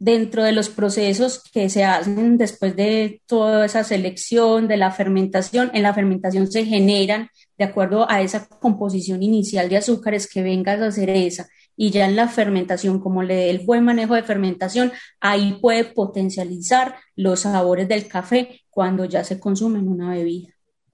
[0.00, 5.70] dentro de los procesos que se hacen después de toda esa selección, de la fermentación,
[5.74, 10.74] en la fermentación se generan, de acuerdo a esa composición inicial de azúcares que venga
[10.74, 14.90] esa cereza, y ya en la fermentación, como le dé el buen manejo de fermentación,
[15.20, 20.48] ahí puede potencializar los sabores del café cuando ya se consume en una bebida.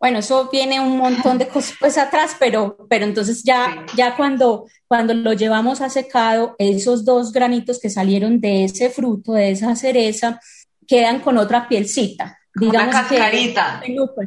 [0.07, 4.67] Bueno, eso viene un montón de cosas pues atrás, pero, pero entonces ya, ya cuando,
[4.87, 9.75] cuando lo llevamos a secado, esos dos granitos que salieron de ese fruto, de esa
[9.75, 10.41] cereza,
[10.87, 12.39] quedan con otra pielcita.
[12.55, 13.83] Digamos una cascarita.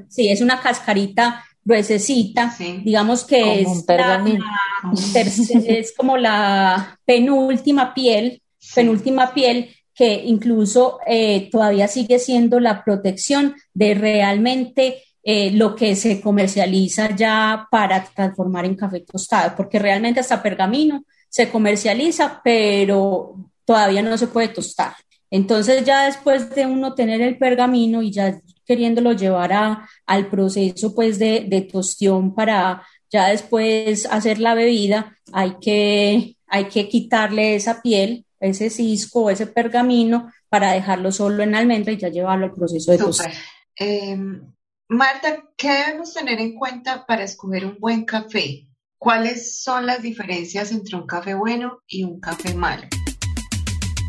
[0.09, 8.41] sí, es una cascarita gruesecita, digamos que es, es como la penúltima piel,
[8.75, 15.95] penúltima piel que incluso eh, todavía sigue siendo la protección de realmente eh, lo que
[15.95, 23.35] se comercializa ya para transformar en café tostado, porque realmente hasta pergamino se comercializa, pero
[23.63, 24.95] todavía no se puede tostar.
[25.29, 30.95] Entonces ya después de uno tener el pergamino y ya queriéndolo llevar a, al proceso
[30.95, 37.53] pues de, de tostión para ya después hacer la bebida, hay que, hay que quitarle
[37.53, 42.55] esa piel, ese cisco, ese pergamino para dejarlo solo en almendra y ya llevarlo al
[42.55, 43.31] proceso de tostión.
[43.75, 44.41] Em,
[44.91, 48.67] Marta, ¿qué debemos tener en cuenta para escoger un buen café?
[48.97, 52.87] ¿Cuáles son las diferencias entre un café bueno y un café malo?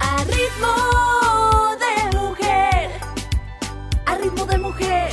[0.00, 2.90] A ritmo de mujer,
[4.06, 5.10] a ritmo de mujer,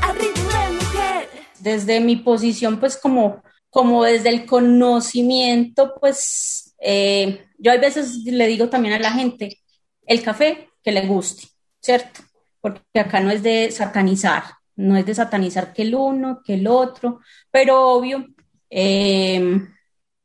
[0.00, 1.28] a ritmo de mujer.
[1.58, 8.46] Desde mi posición, pues como, como desde el conocimiento, pues eh, yo a veces le
[8.46, 9.60] digo también a la gente,
[10.06, 11.46] el café que le guste,
[11.82, 12.22] ¿cierto?
[12.60, 14.44] Porque acá no es de satanizar,
[14.76, 17.20] no es de satanizar que el uno, que el otro,
[17.50, 18.26] pero obvio,
[18.68, 19.68] em,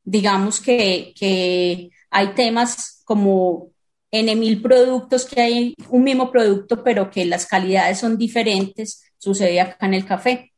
[0.04, 3.71] digamos que, que, hay temas como
[4.12, 9.60] en mil productos que hay un mismo producto, pero que las calidades son diferentes, sucede
[9.60, 10.54] acá en el café.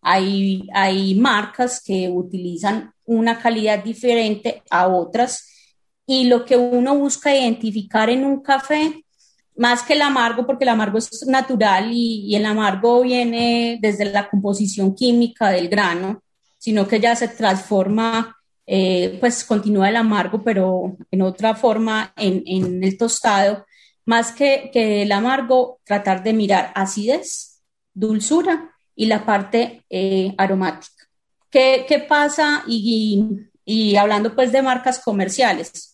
[0.00, 5.46] Hay, hay marcas que utilizan una calidad diferente a otras
[6.06, 9.04] y lo que uno busca identificar en un café
[9.56, 14.28] más que el amargo, porque el amargo es natural y, el amargo viene desde la
[14.28, 16.22] composición química del grano,
[16.58, 18.36] sino que ya se transforma,
[18.66, 23.64] eh, pues continúa el amargo, pero en otra forma en, el tostado.
[24.06, 27.62] Más que, que, el amargo, tratar de mirar acidez,
[27.94, 31.04] dulzura y la parte eh, aromática.
[31.50, 32.64] ¿Qué, ¿Qué, pasa?
[32.66, 33.24] Y,
[33.64, 35.93] y hablando pues de marcas comerciales,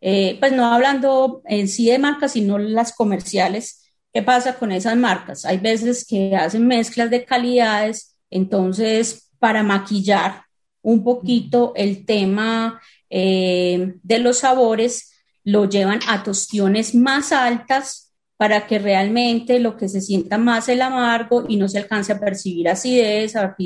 [0.00, 4.96] eh, pues no hablando en sí de marcas, sino las comerciales, ¿qué pasa con esas
[4.96, 5.44] marcas?
[5.44, 10.42] Hay veces que hacen mezclas de calidades, entonces para maquillar
[10.82, 12.80] un poquito el tema
[13.10, 19.88] eh, de los sabores, lo llevan a tostiones más altas para que realmente lo que
[19.88, 23.56] se sienta más el amargo y no se alcance a percibir acidez, a,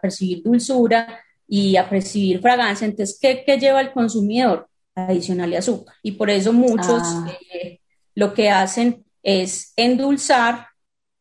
[0.00, 2.86] percibir dulzura y a percibir fragancia.
[2.86, 4.68] Entonces, ¿qué, lleva el consumidor?
[4.96, 5.94] Adicionarle azúcar.
[6.02, 7.30] Y por eso muchos ah.
[7.52, 7.80] eh,
[8.14, 10.66] lo que hacen es endulzar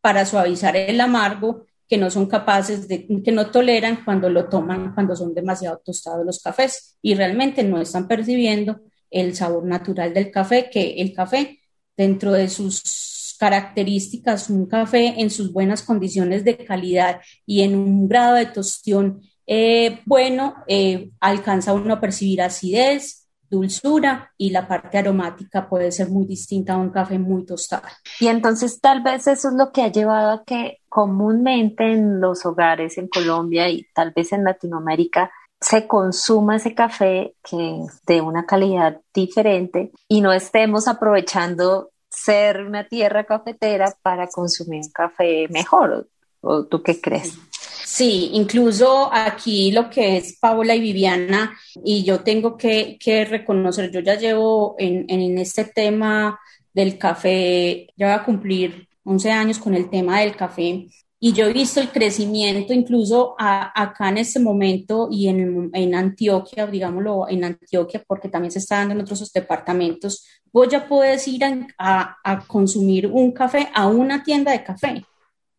[0.01, 4.93] para suavizar el amargo que no son capaces de, que no toleran cuando lo toman,
[4.93, 8.79] cuando son demasiado tostados los cafés y realmente no están percibiendo
[9.11, 11.59] el sabor natural del café, que el café
[11.95, 18.07] dentro de sus características, un café en sus buenas condiciones de calidad y en un
[18.07, 23.24] grado de tostión eh, bueno, eh, alcanza uno a percibir acidez,
[23.55, 27.83] dulzura y la parte aromática puede ser muy distinta a un café muy tostado.
[28.19, 32.45] Y entonces tal vez eso es lo que ha llevado a que comúnmente en los
[32.45, 38.45] hogares en Colombia y tal vez en Latinoamérica se consuma ese café que de una
[38.45, 46.07] calidad diferente y no estemos aprovechando ser una tierra cafetera para consumir un café mejor.
[46.41, 47.37] ¿O tú qué crees?
[47.85, 52.97] Sí, incluso aquí lo que es Paola y Viviana, y yo tengo que,
[53.29, 56.39] reconocer, yo ya llevo en, en, este tema
[56.73, 60.87] del café, ya voy a cumplir 11 años con el tema del café,
[61.19, 66.65] y yo he visto el crecimiento incluso acá en este momento y en, en, Antioquia,
[66.65, 71.43] digámoslo, en Antioquia, porque también se está dando en otros departamentos, vos ya puedes ir
[71.77, 75.05] a, a, consumir un café a una tienda de café,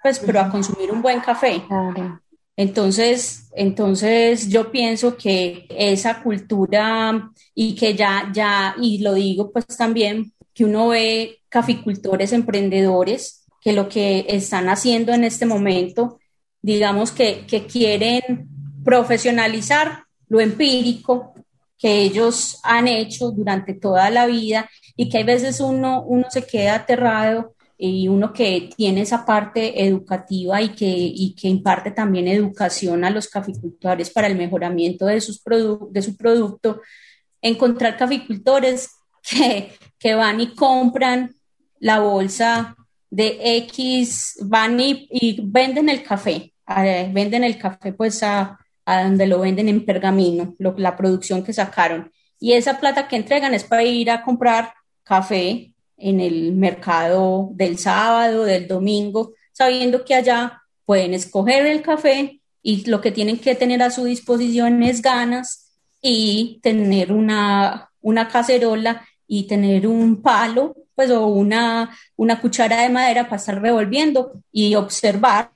[0.06, 1.64] pues, pero a consumir un buen café.
[2.56, 9.66] Entonces, entonces yo pienso que esa cultura y que ya, ya, y lo digo pues
[9.66, 16.20] también, que uno ve caficultores emprendedores que lo que están haciendo en este momento,
[16.62, 18.48] digamos que, quieren
[18.84, 21.34] profesionalizar lo empírico
[21.76, 26.46] que ellos han hecho durante toda la vida y que hay veces uno, uno se
[26.46, 32.28] queda aterrado y uno que tiene esa parte educativa y que, y que imparte también
[32.28, 35.42] educación a los caficultores para el mejoramiento de, sus
[35.90, 36.80] de su producto,
[37.42, 38.90] encontrar caficultores
[39.22, 41.34] que, que van y compran
[41.78, 42.76] la bolsa
[43.10, 46.52] de X van y, venden el café,
[47.12, 52.10] venden el café pues a, donde lo venden en pergamino, la producción que sacaron.
[52.38, 54.72] Y esa plata que entregan es para ir a comprar
[55.02, 62.40] café en el mercado del sábado, del domingo, sabiendo que allá pueden escoger el café
[62.62, 68.28] y lo que tienen que tener a su disposición es ganas y tener una, una
[68.28, 74.32] cacerola y tener un palo pues o una, una cuchara de madera para estar revolviendo
[74.50, 75.50] y observar,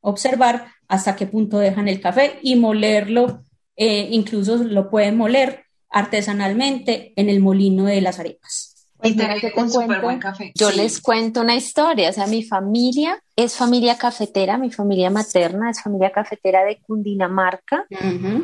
[0.00, 3.42] observar hasta qué punto dejan el café y molerlo,
[3.76, 8.73] eh, incluso lo pueden moler artesanalmente en el molino de las arepas.
[9.04, 10.52] Pues buen café.
[10.54, 15.70] Yo les cuento una historia, o sea, mi familia es familia cafetera, mi familia materna
[15.70, 17.84] es familia cafetera de Cundinamarca,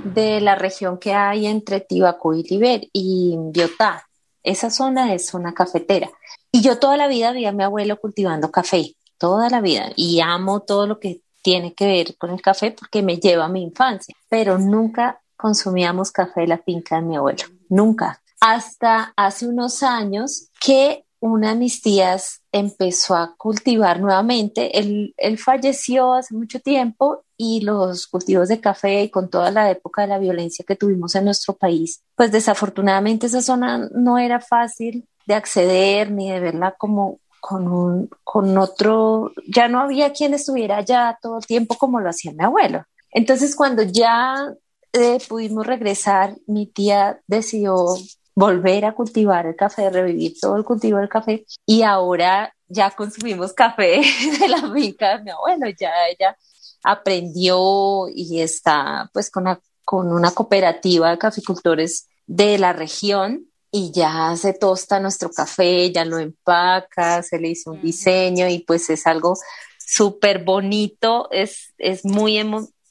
[0.04, 4.06] de la región que hay entre Tibacú y Liber y Biotá.
[4.42, 6.10] Esa zona es zona cafetera.
[6.52, 10.20] Y yo toda la vida vi a mi abuelo cultivando café, toda la vida, y
[10.20, 13.62] amo todo lo que tiene que ver con el café porque me lleva a mi
[13.62, 18.20] infancia, pero nunca consumíamos café de la finca de mi abuelo, nunca.
[18.40, 24.78] Hasta hace unos años que una de mis tías empezó a cultivar nuevamente.
[24.78, 30.02] Él, falleció hace mucho tiempo y los cultivos de café y con toda la época
[30.02, 35.06] de la violencia que tuvimos en nuestro país, pues desafortunadamente esa zona no era fácil
[35.26, 40.78] de acceder ni de verla como con un, con otro, ya no había quien estuviera
[40.78, 42.84] allá todo el tiempo como lo hacía mi abuelo.
[43.10, 44.54] Entonces cuando ya
[44.92, 47.96] eh, pudimos regresar, mi tía decidió
[48.34, 53.52] volver a cultivar el café, revivir todo el cultivo del café y ahora ya consumimos
[53.52, 54.00] café
[54.40, 56.36] de la finca de mi abuelo, ya ella
[56.82, 59.44] aprendió y está pues con
[59.84, 66.04] con una cooperativa de caficultores de la región y ya se tosta nuestro café, ya
[66.04, 69.34] lo empaca, se le hizo un diseño y pues es algo
[69.78, 72.38] súper bonito, es, es muy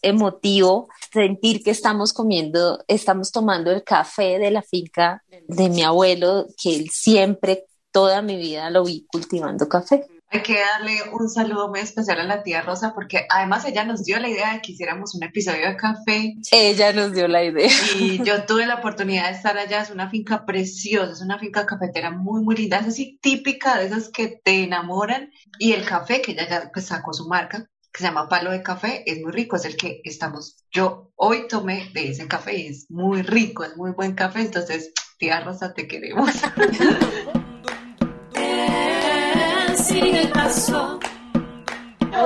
[0.02, 6.48] emotivo sentir que estamos comiendo, estamos tomando el café de la finca de mi abuelo,
[6.62, 10.06] que él siempre, toda mi vida lo vi cultivando café.
[10.32, 14.06] Hay que darle un saludo muy especial a la tía Rosa porque además ella nos
[14.06, 16.36] dio la idea de que hiciéramos un episodio de café.
[16.52, 17.72] Ella nos dio la idea.
[17.98, 19.82] Y yo tuve la oportunidad de estar allá.
[19.82, 22.78] Es una finca preciosa, es una finca cafetera muy, muy linda.
[22.78, 25.32] Es así típica de esas que te enamoran.
[25.58, 28.64] Y el café, que ella ya pues, sacó su marca, que se llama Palo de
[28.64, 29.56] Café, es muy rico.
[29.56, 30.64] Es el que estamos.
[30.72, 34.42] Yo hoy tomé de ese café es muy rico, es muy buen café.
[34.42, 36.32] Entonces, tía Rosa, te queremos.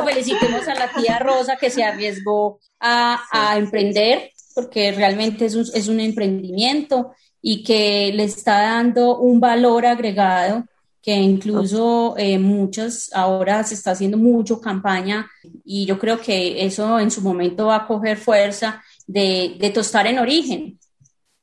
[0.06, 5.66] felicitemos a la tía Rosa que se arriesgó a, a emprender, porque realmente es un,
[5.74, 10.66] es un emprendimiento y que le está dando un valor agregado
[11.04, 15.30] que incluso eh, muchas, ahora se está haciendo mucho campaña
[15.66, 20.08] y yo creo que eso en su momento va a coger fuerza de, de tostar
[20.08, 20.80] en origen,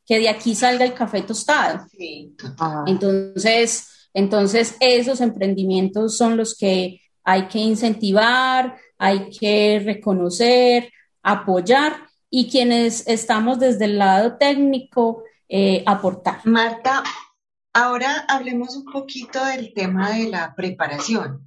[0.06, 1.86] que de aquí salga el café tostado.
[2.86, 10.90] Entonces, entonces esos emprendimientos son los que hay que incentivar, hay que reconocer,
[11.22, 11.96] apoyar
[12.30, 16.40] y quienes estamos desde el lado técnico, eh, aportar.
[16.46, 17.02] Marta,
[17.72, 21.44] ahora hablemos un poquito del tema de la preparación,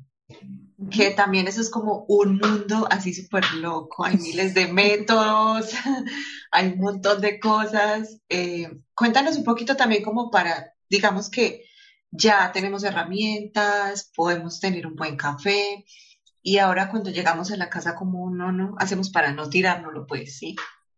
[0.92, 5.72] que también eso es como un mundo así súper loco, hay miles de métodos,
[6.52, 8.20] hay un montón de cosas.
[8.30, 11.64] Eh, cuéntanos un poquito también como para, digamos que
[12.12, 15.86] ya tenemos herramientas, podemos tener un buen café
[16.42, 20.38] y ahora cuando llegamos a la casa como no, no, hacemos para no tirárnoslo, pues
[20.38, 20.56] sí.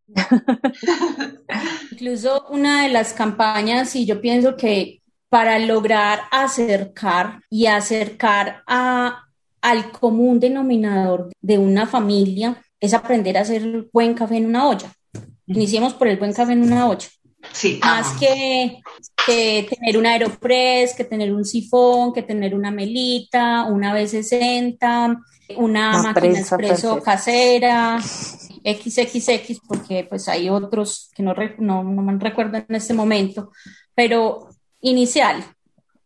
[1.91, 9.23] Incluso una de las campañas, y yo pienso que para lograr acercar y acercar a,
[9.61, 14.91] al común denominador de una familia, es aprender a hacer buen café en una olla.
[15.47, 17.07] Iniciemos por el buen café en una olla.
[17.51, 18.81] Sí, Más que,
[19.25, 25.19] que tener un Aeropress, que tener un sifón, que tener una melita, una B60, una
[25.57, 32.57] Una máquina expreso casera, XXX, porque pues hay otros que no, no, no me recuerdo
[32.57, 33.51] en este momento,
[33.93, 34.49] pero
[34.89, 35.43] inicial,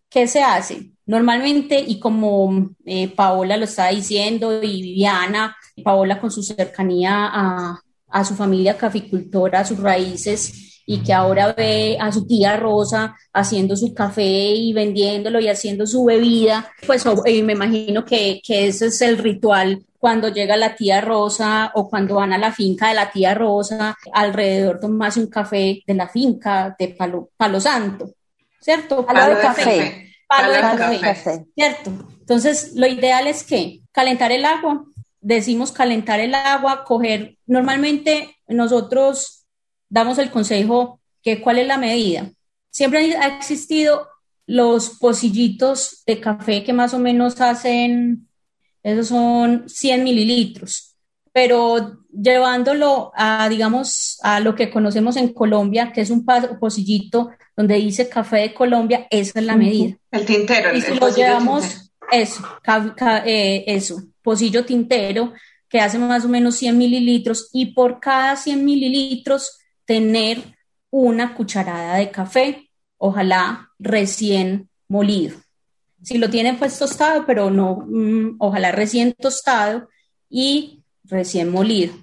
[0.09, 0.91] ¿qué se hace?
[1.05, 7.79] Normalmente, y como eh, Paola lo estaba diciendo, y Viviana, Paola con su cercanía a,
[8.07, 13.15] a su familia caficultora, a sus raíces, y que ahora ve a su tía Rosa
[13.31, 18.67] haciendo su café y vendiéndolo y haciendo su bebida, pues eh, me imagino que, que
[18.67, 22.87] ese es el ritual cuando llega la tía Rosa o cuando van a la finca
[22.87, 28.13] de la tía Rosa, alrededor tomarse un café de la finca de Palo, Palo Santo,
[28.69, 29.03] ¿cierto?
[29.03, 30.13] Palo de de café.
[30.27, 30.99] Palo de Palo de café.
[30.99, 31.45] café.
[31.55, 31.91] ¿cierto?
[32.19, 34.85] Entonces, lo ideal es que calentar el agua,
[35.21, 39.47] decimos calentar el agua, coger, normalmente nosotros
[39.89, 42.31] damos el consejo que cuál es la medida.
[42.69, 44.07] Siempre ha existido
[44.45, 48.27] los pocillitos de café que más o menos hacen,
[48.83, 50.88] esos son 100 mililitros,
[51.33, 56.25] pero llevándolo a, digamos, a lo que conocemos en Colombia, que es un
[56.59, 59.95] pocillito donde dice café de Colombia, esa es la medida.
[60.11, 61.83] El tintero, el, Y si el lo llevamos, tintero.
[62.11, 65.33] eso, ca- ca- eh, eso, pocillo tintero,
[65.67, 70.41] que hace más o menos 100 mililitros, y por cada 100 mililitros tener
[70.89, 75.37] una cucharada de café, ojalá recién molido.
[76.01, 79.89] Si lo tienen pues tostado, pero no, mm, ojalá recién tostado
[80.29, 80.78] y
[81.09, 81.93] recién molido.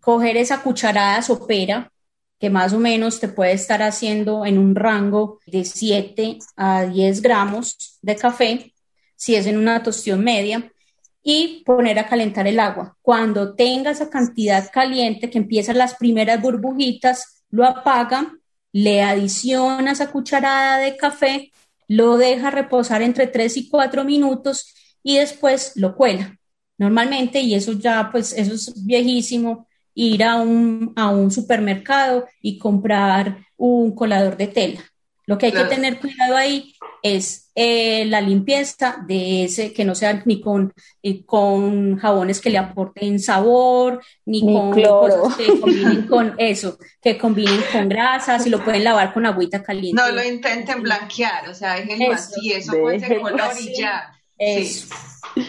[0.00, 1.90] Coger esa cucharada sopera,
[2.38, 7.22] que más o menos te puede estar haciendo en un rango de 7 a 10
[7.22, 8.74] gramos de café,
[9.16, 10.70] si es en una tostión media,
[11.22, 12.98] y poner a calentar el agua.
[13.00, 18.34] Cuando tenga esa cantidad caliente, que empiezan las primeras burbujitas, lo apaga,
[18.72, 21.50] le adiciona esa cucharada de café,
[21.88, 26.38] lo deja reposar entre 3 y 4 minutos y después lo cuela.
[26.78, 32.58] Normalmente, y eso ya, pues, eso es viejísimo, ir a un, a un supermercado y
[32.58, 34.80] comprar un colador de tela.
[35.26, 35.68] Lo que hay Claro.
[35.70, 40.72] que tener cuidado ahí es eh, la limpieza de ese, que no sea ni con,
[41.02, 45.22] eh, con jabones que le aporten sabor, ni, Ni con cloro.
[45.22, 49.62] cosas que combinen con eso, que combinen con grasas y lo pueden lavar con agüita
[49.62, 50.02] caliente.
[50.02, 52.14] No lo intenten blanquear, o sea, déjenlo Eso.
[52.14, 53.70] así, eso con ese Déjenlo color así.
[53.70, 54.13] y ya.
[54.38, 54.88] Eso.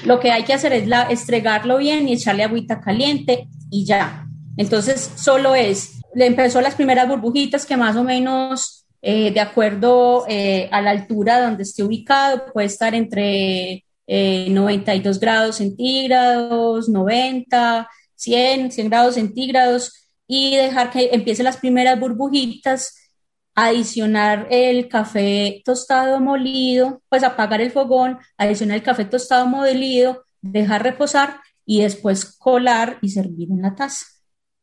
[0.03, 4.27] Lo que hay que hacer es la, estregarlo bien y echarle agüita caliente y ya.
[4.57, 10.25] Entonces, solo es, le empezó las primeras burbujitas que más o menos, eh, de acuerdo
[10.27, 17.89] eh, a la altura donde esté ubicado, puede estar entre eh, 92 grados centígrados, 90,
[18.15, 23.04] 100, 100 grados centígrados y dejar que empiece las primeras burbujitas
[23.55, 30.83] adicionar el café tostado molido, pues apagar el fogón, adicionar el café tostado molido, dejar
[30.83, 34.05] reposar y después colar y servir en la taza.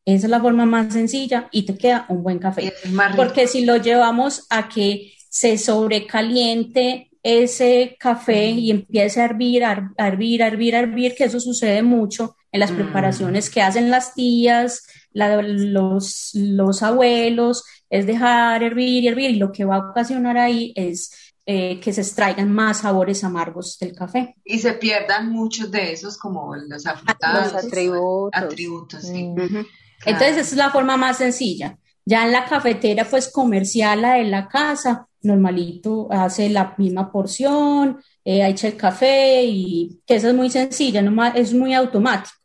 [0.05, 2.73] Esa es la forma más sencilla y te queda un buen café.
[3.17, 9.73] Porque si lo llevamos a que se sobrecaliente ese café y empiece a hervir, a
[9.97, 12.77] hervir, a hervir, a hervir, que eso sucede mucho en las Mm.
[12.77, 14.83] preparaciones que hacen las tías,
[15.13, 20.39] la- los, los abuelos, es dejar hervir y hervir y lo que va a ocasionar
[20.39, 21.11] ahí es
[21.45, 24.37] eh, que se extraigan más sabores amargos del café.
[24.45, 27.53] Y se pierdan muchos de esos como los afrutados.
[27.53, 28.31] Los atributos.
[28.43, 29.25] Atributos, sí.
[29.25, 29.35] Mm.
[29.37, 29.67] Claro.
[30.07, 31.77] Entonces, esa es la forma más sencilla.
[32.05, 38.01] Ya en la cafetera, pues comercial, la de la casa, normalito, hace la misma porción,
[38.25, 42.37] eh, echa el café y que esa es muy sencilla, no más- es muy automático.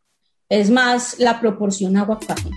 [0.50, 2.50] Es más la proporción agua-café.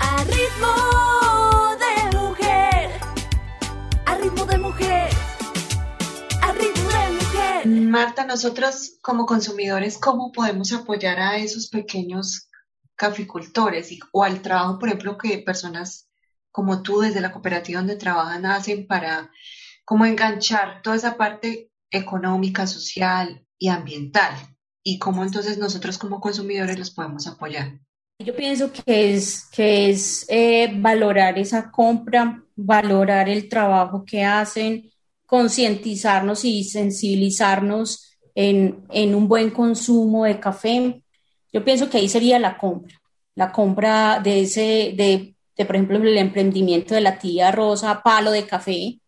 [0.00, 2.90] A ritmo de mujer.
[4.06, 5.10] A ritmo de mujer.
[6.40, 7.66] A ritmo de mujer.
[7.66, 12.48] Marta, nosotros como consumidores, ¿cómo podemos apoyar a esos pequeños
[12.96, 16.08] caficultores y, o al trabajo, por ejemplo, que personas
[16.50, 19.30] como tú desde la cooperativa donde trabajan hacen para
[19.84, 24.57] como enganchar toda esa parte económica, social y ambiental?
[24.82, 27.78] Y cómo entonces nosotros como consumidores los podemos apoyar.
[28.18, 34.90] Yo pienso que es, que es eh, valorar esa compra, valorar el trabajo que hacen,
[35.24, 41.02] concientizarnos y sensibilizarnos en, en un buen consumo de café.
[41.52, 43.00] Yo pienso que ahí sería la compra,
[43.36, 48.32] la compra de ese, de, de, por ejemplo, el emprendimiento de la tía Rosa, palo
[48.32, 48.98] de café,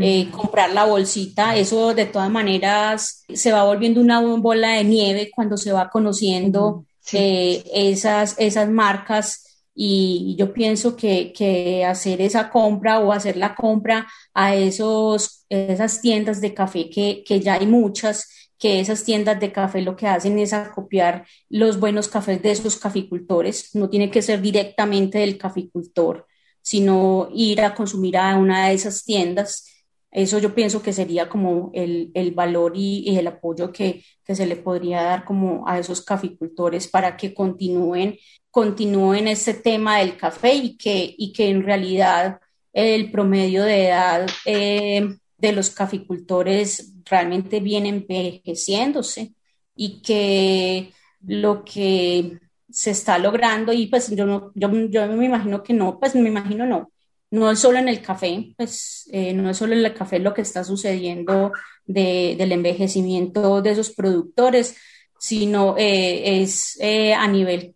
[0.00, 5.30] eh, comprar la bolsita, eso de todas maneras se va volviendo una bola de nieve
[5.34, 7.16] cuando se va conociendo Sí.
[7.18, 13.54] eh, esas, esas marcas y yo pienso que, que hacer esa compra o hacer la
[13.54, 18.28] compra a esos, esas tiendas de café que, que ya hay muchas,
[18.58, 22.76] que esas tiendas de café lo que hacen es acopiar los buenos cafés de esos
[22.76, 26.26] caficultores, no tiene que ser directamente del caficultor,
[26.60, 29.64] sino ir a consumir a una de esas tiendas.
[30.10, 34.46] Eso yo pienso que sería como el, el valor y, el apoyo que, que se
[34.46, 38.18] le podría dar como a esos caficultores para que continúen,
[38.50, 42.40] continúen este tema del café y que, y que en realidad
[42.72, 49.34] el promedio de edad eh, de los caficultores realmente viene envejeciéndose
[49.74, 50.92] y que
[51.26, 52.38] lo que
[52.70, 56.28] se está logrando y pues yo no, yo, yo me imagino que no, pues me
[56.28, 56.90] imagino no,
[57.30, 60.32] no es solo en el café, pues eh, no es solo en el café lo
[60.32, 61.52] que está sucediendo
[61.84, 64.76] de, del envejecimiento de esos productores,
[65.18, 67.74] sino eh, es eh, a nivel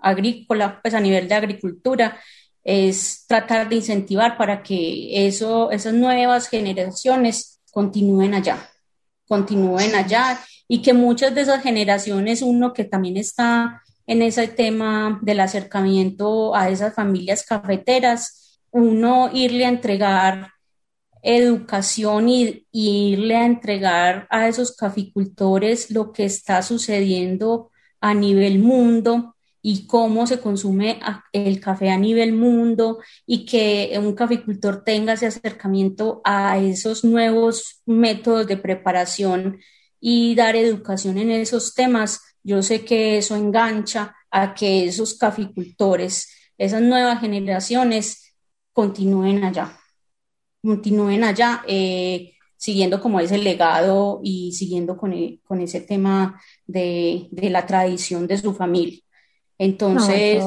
[0.00, 2.18] agrícola, pues a nivel de agricultura,
[2.64, 8.70] es tratar de incentivar para que eso, esas nuevas generaciones continúen allá,
[9.26, 10.38] continúen allá
[10.68, 16.56] y que muchas de esas generaciones, uno que también está en ese tema del acercamiento
[16.56, 20.48] a esas familias cafeteras, uno irle a entregar
[21.22, 28.60] educación y, y, irle a entregar a esos caficultores lo que está sucediendo a nivel
[28.60, 31.00] mundo y cómo se consume
[31.32, 37.82] el café a nivel mundo y que un caficultor tenga ese acercamiento a esos nuevos
[37.84, 39.58] métodos de preparación
[40.00, 42.22] y dar educación en esos temas.
[42.42, 48.34] Yo sé que eso engancha a que esos caficultores, esas nuevas generaciones,
[48.72, 49.76] continúen allá,
[50.62, 57.28] continúen allá, eh, siguiendo como ese legado y siguiendo con, el, con ese tema de,
[57.30, 59.00] de, la tradición de su familia.
[59.58, 60.44] Entonces,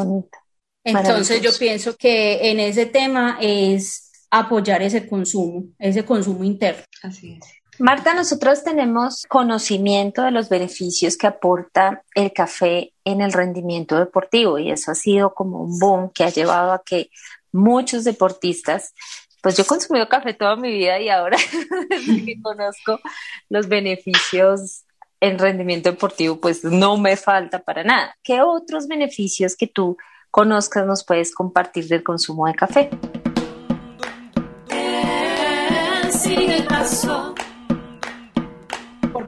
[0.84, 6.84] entonces yo pienso que en ese tema es apoyar ese consumo, ese consumo interno.
[7.04, 7.61] Así es.
[7.82, 14.60] Marta, nosotros tenemos conocimiento de los beneficios que aporta el café en el rendimiento deportivo
[14.60, 17.10] y eso ha sido como un boom que ha llevado a que
[17.52, 18.94] muchos deportistas,
[19.42, 21.38] pues yo he consumido café toda mi vida y ahora
[21.90, 23.00] que conozco
[23.50, 24.84] los beneficios
[25.20, 28.16] en rendimiento deportivo, pues no me falta para nada.
[28.22, 29.98] ¿Qué otros beneficios que tú
[30.30, 32.92] conozcas nos puedes compartir del consumo de café?
[36.12, 37.41] Por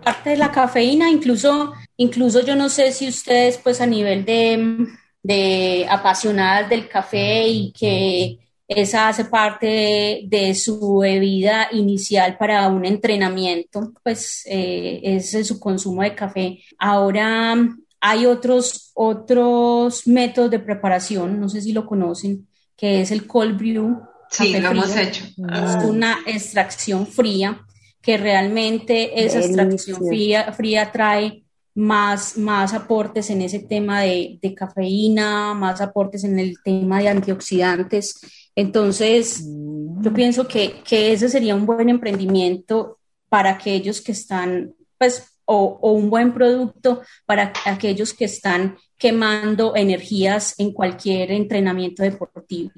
[0.03, 4.87] parte de la cafeína, incluso, incluso yo no sé si ustedes, pues a nivel de,
[5.21, 12.67] de apasionadas del café y que esa hace parte de, de, su bebida inicial para
[12.67, 16.59] un entrenamiento, pues eh, es su consumo de café.
[16.77, 17.55] Ahora
[17.99, 23.57] hay otros, otros métodos de preparación, no sé si lo conocen, que es el cold
[23.57, 24.01] brew.
[24.29, 25.25] Sí, lo hemos hecho.
[25.25, 27.65] Es una extracción fría
[28.03, 29.61] que realmente esa Delicioso.
[29.61, 31.43] extracción fría, fría trae
[31.73, 37.07] más, más aportes en ese tema de, de, cafeína, más aportes en el tema de
[37.07, 38.19] antioxidantes.
[38.55, 40.03] Entonces, mm.
[40.03, 42.99] yo pienso que, que, ese sería un buen emprendimiento
[43.29, 49.75] para aquellos que están, pues, o, o, un buen producto para aquellos que están quemando
[49.77, 52.71] energías en cualquier entrenamiento deportivo.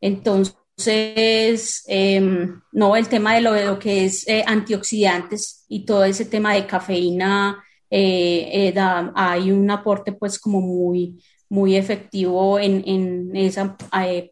[0.00, 5.84] Entonces, Entonces, em, no, el tema de lo, de lo que es eh, antioxidantes y
[5.84, 11.76] todo ese tema de cafeína, eh, eh, da, hay un aporte pues como muy, muy
[11.76, 13.76] efectivo en, en esa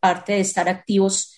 [0.01, 1.36] parte de estar activos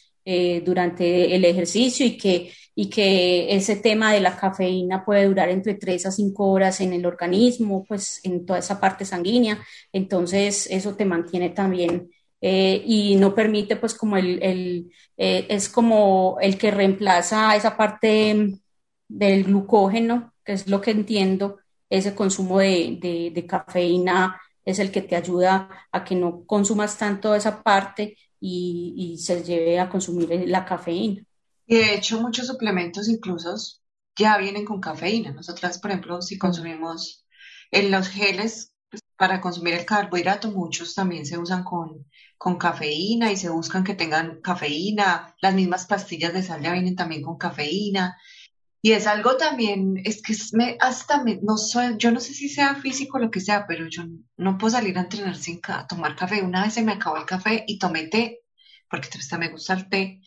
[0.65, 5.75] durante el ejercicio y que, y que ese tema de la cafeína puede durar entre
[5.75, 9.59] 3 a 5 horas en el organismo, pues en toda esa parte sanguínea.
[9.93, 12.09] Entonces, eso te mantiene también
[12.45, 17.77] eh, y no permite pues como el, el eh, es como el que reemplaza esa
[17.77, 18.61] parte
[19.09, 25.03] del glucógeno, que es lo que entiendo, ese consumo de, de, cafeína es el que
[25.03, 30.49] te ayuda a que no consumas tanto esa parte y, y se lleve a consumir
[30.49, 31.23] la cafeína.
[31.67, 33.55] Y de hecho muchos suplementos incluso
[34.17, 35.33] ya vienen con cafeína.
[35.33, 37.25] Nosotras, por ejemplo, si consumimos
[37.71, 42.07] en los geles pues, para consumir el carbohidrato, muchos también se usan con,
[42.43, 45.33] con cafeína y se buscan que tengan cafeína.
[45.41, 48.19] Las mismas pastillas de sal ya vienen también con cafeína.
[48.81, 52.49] Y es algo también, es que me, hasta me, no soy, yo no sé si
[52.49, 54.03] sea físico o lo que sea, pero yo
[54.37, 56.43] no puedo salir a entrenar sin tomar café.
[56.43, 58.41] Una vez se me acabó el café y tomé té,
[58.91, 60.21] porque hasta me gusta el té,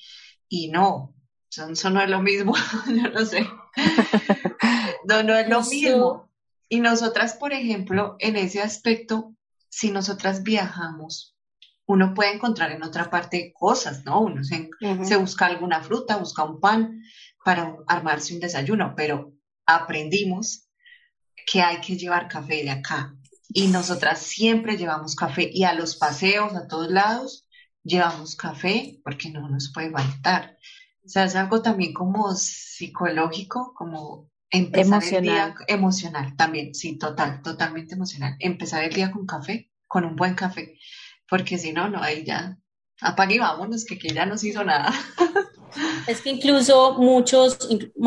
[0.48, 1.14] y no,
[1.50, 2.56] eso no es lo mismo,
[2.88, 3.46] yo no sé.
[5.08, 6.32] No, no es lo mismo.
[6.68, 9.36] Y nosotras, por ejemplo, en ese aspecto,
[9.70, 11.35] si nosotras viajamos,
[11.88, 14.22] uno puede encontrar en otra parte cosas, ¿no?
[14.22, 14.70] Uno se,
[15.18, 17.04] busca alguna fruta, busca un pan
[17.44, 19.34] para armarse un desayuno, pero
[19.66, 20.68] aprendimos
[21.46, 23.16] que hay que llevar café de acá.
[23.50, 27.48] Y nosotras siempre llevamos café y a los paseos, a todos lados,
[27.84, 30.58] llevamos café porque no nos puede faltar.
[31.06, 37.44] O sea, es algo también como psicológico, como empezar el día emocional también, sí, total,
[37.44, 38.36] totalmente emocional.
[38.40, 40.80] Empezar el día con café, con un buen café
[41.30, 42.58] porque si no, no, ahí ya
[43.02, 44.94] apague y vámonos, que, que ya no se hizo nada.
[46.08, 47.58] Es que incluso muchos,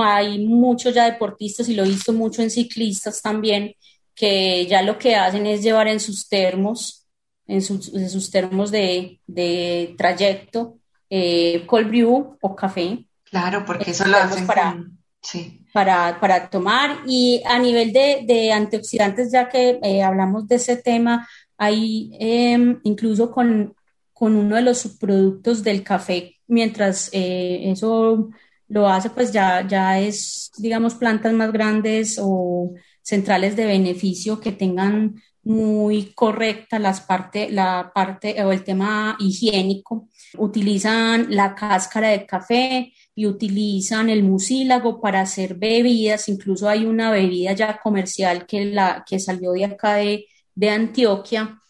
[0.01, 3.75] hay muchos ya deportistas y lo he visto mucho en ciclistas también,
[4.15, 7.07] que ya lo que hacen es llevar en sus termos,
[7.47, 10.79] en sus, en sus termos de, de trayecto,
[11.11, 13.05] eh, cold brew o café.
[13.25, 14.83] Claro, porque eso lo hacen para,
[15.21, 15.65] sí.
[15.73, 17.03] para, para, tomar.
[17.07, 22.81] Y a nivel de, de antioxidantes, ya que eh, hablamos de ese tema, hay em,
[22.85, 23.75] incluso con,
[24.13, 28.31] con, uno de los subproductos del café, mientras eh, eso
[28.69, 34.53] lo hace, pues ya, ya es, digamos, plantas más grandes o centrales de beneficio que
[34.53, 40.09] tengan muy correcta las parte, la parte o el tema higiénico.
[40.37, 46.29] Utilizan la cáscara de café y utilizan el mucílago para hacer bebidas.
[46.29, 50.27] Incluso hay una bebida ya comercial que, la, que salió de acá de,
[50.59, 51.61] de Antioquia.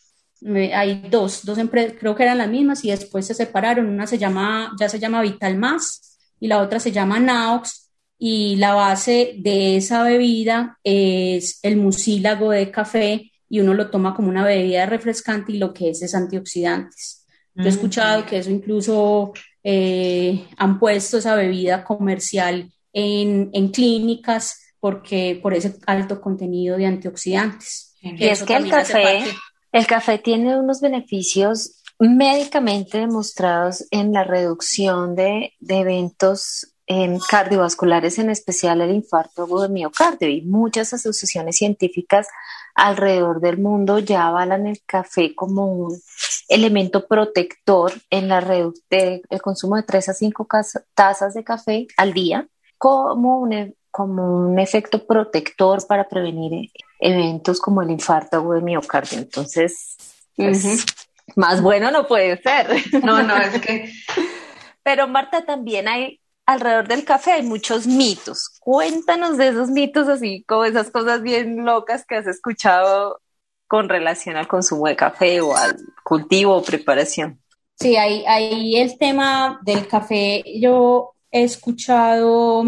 [0.41, 3.87] Eh, hay dos, dos empresas, creo que eran las mismas y después se separaron.
[3.87, 8.57] Una se llama, ya se llama Vital Más y la otra se llama Naox y
[8.57, 14.31] la base de esa bebida es el mucílago de café y uno lo toma como
[14.31, 17.27] una bebida refrescante y lo que es es antioxidantes.
[17.55, 19.33] Yo he escuchado que eso incluso
[19.63, 26.87] eh, han puesto esa bebida comercial en, en, clínicas porque por ese alto contenido de
[26.87, 27.88] antioxidantes.
[28.01, 29.25] Y es que el café,
[29.73, 38.31] el café tiene unos beneficios médicamente demostrados en la reducción de, eventos em, cardiovasculares, en
[38.31, 40.29] especial el infarto de miocardio.
[40.29, 42.29] Y muchas asociaciones científicas
[42.75, 46.01] alrededor del mundo ya avalan el café como un
[46.49, 48.87] elemento protector en la reducción
[49.29, 50.47] del consumo de 3 a 5
[50.95, 56.71] tazas de café al día como un, como un efecto protector para prevenir
[57.01, 59.19] eventos como el infarto o el miocardio.
[59.19, 59.97] Entonces,
[60.37, 60.87] pues,
[61.35, 62.69] más bueno no puede ser.
[63.03, 63.93] No, no, es que...
[64.85, 68.57] Pero Marta, también hay alrededor del café hay muchos mitos.
[68.61, 73.21] Cuéntanos de esos mitos, así como esas cosas bien locas que has escuchado
[73.67, 77.43] con relación al consumo de café o al cultivo o preparación.
[77.75, 80.45] Sí, hay, hay el tema del café.
[80.61, 82.63] Yo he escuchado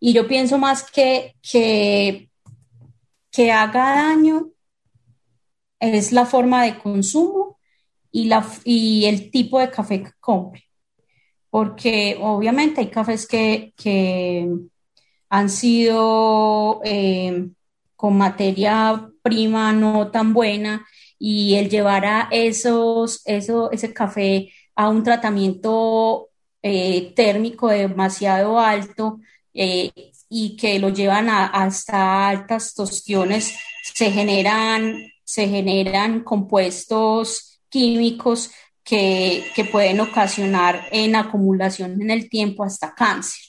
[0.00, 2.30] y yo pienso más que, que,
[3.30, 4.50] que haga daño
[5.80, 7.58] es la forma de consumo
[8.10, 10.64] y, la, y el tipo de café que compre.
[11.50, 14.48] Porque obviamente hay cafés que, que
[15.28, 17.48] han sido eh,
[17.94, 20.86] con materia prima no tan buena
[21.18, 26.28] y el llevar a esos, eso, ese café a un tratamiento
[26.62, 29.20] eh, térmico demasiado alto
[29.56, 29.90] eh,
[30.28, 33.54] y que lo llevan a, hasta altas tostiones,
[33.94, 38.50] se generan, se generan compuestos químicos
[38.84, 43.40] que, que pueden ocasionar en acumulación en el tiempo hasta cáncer.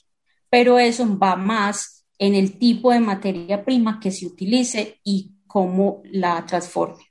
[0.49, 6.01] Pero eso va más en el tipo de materia prima que se utilice y cómo
[6.05, 7.03] la transforme.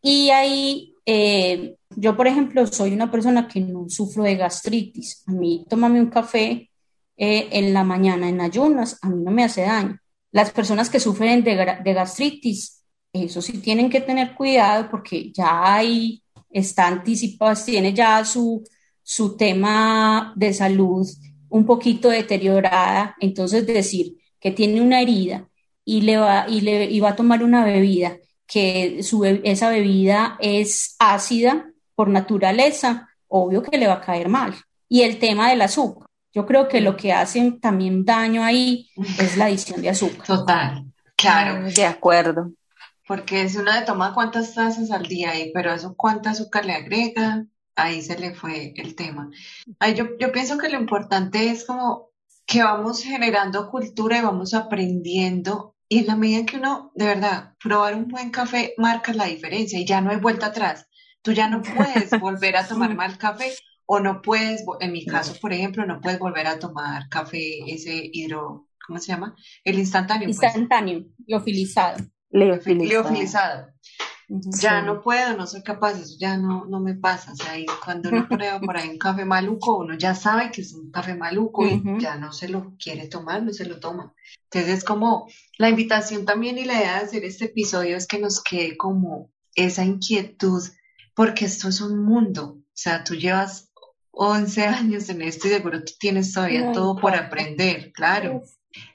[0.00, 5.24] Y ahí eh, yo, por ejemplo, soy una persona que no sufro de gastritis.
[5.26, 6.67] A mí, tómame un café
[7.18, 9.98] eh, en la mañana en ayunas, a mí no me hace daño.
[10.30, 15.74] Las personas que sufren de, de gastritis, eso sí tienen que tener cuidado porque ya
[15.74, 18.62] hay, está anticipado, tiene ya su,
[19.02, 21.08] su tema de salud
[21.48, 23.16] un poquito deteriorada.
[23.20, 25.48] Entonces, decir que tiene una herida
[25.84, 28.16] y, le va, y, le, y va a tomar una bebida
[28.46, 34.54] que su, esa bebida es ácida por naturaleza, obvio que le va a caer mal.
[34.88, 36.07] Y el tema del azúcar.
[36.32, 40.26] Yo creo que lo que hace también daño ahí es la adición de azúcar.
[40.26, 40.84] Total,
[41.16, 41.68] claro.
[41.70, 42.52] De acuerdo.
[43.06, 46.74] Porque es una de toma cuántas tazas al día, ahí, pero eso cuánta azúcar le
[46.74, 49.30] agrega, ahí se le fue el tema.
[49.78, 52.10] Ay, yo, yo pienso que lo importante es como
[52.44, 57.54] que vamos generando cultura y vamos aprendiendo y en la medida que uno, de verdad,
[57.62, 60.86] probar un buen café marca la diferencia y ya no hay vuelta atrás.
[61.22, 63.54] Tú ya no puedes volver a tomar mal café
[63.90, 68.10] o no puedes, en mi caso, por ejemplo, no puedes volver a tomar café ese
[68.12, 69.34] hidro, ¿cómo se llama?
[69.64, 70.26] El instantáneo.
[70.26, 70.42] Pues.
[70.42, 72.04] Instantáneo, liofilizado.
[72.30, 73.68] Liofilizado.
[74.60, 77.32] Ya no puedo, no soy capaz, eso ya no, no me pasa.
[77.32, 80.74] O sea, cuando uno prueba por ahí un café maluco, uno ya sabe que es
[80.74, 84.14] un café maluco y ya no se lo quiere tomar, no se lo toma.
[84.52, 88.18] Entonces es como la invitación también y la idea de hacer este episodio es que
[88.18, 90.62] nos quede como esa inquietud,
[91.14, 92.58] porque esto es un mundo.
[92.58, 93.67] O sea, tú llevas
[94.20, 98.42] 11 años en esto y seguro tú tienes todavía todo por aprender, claro.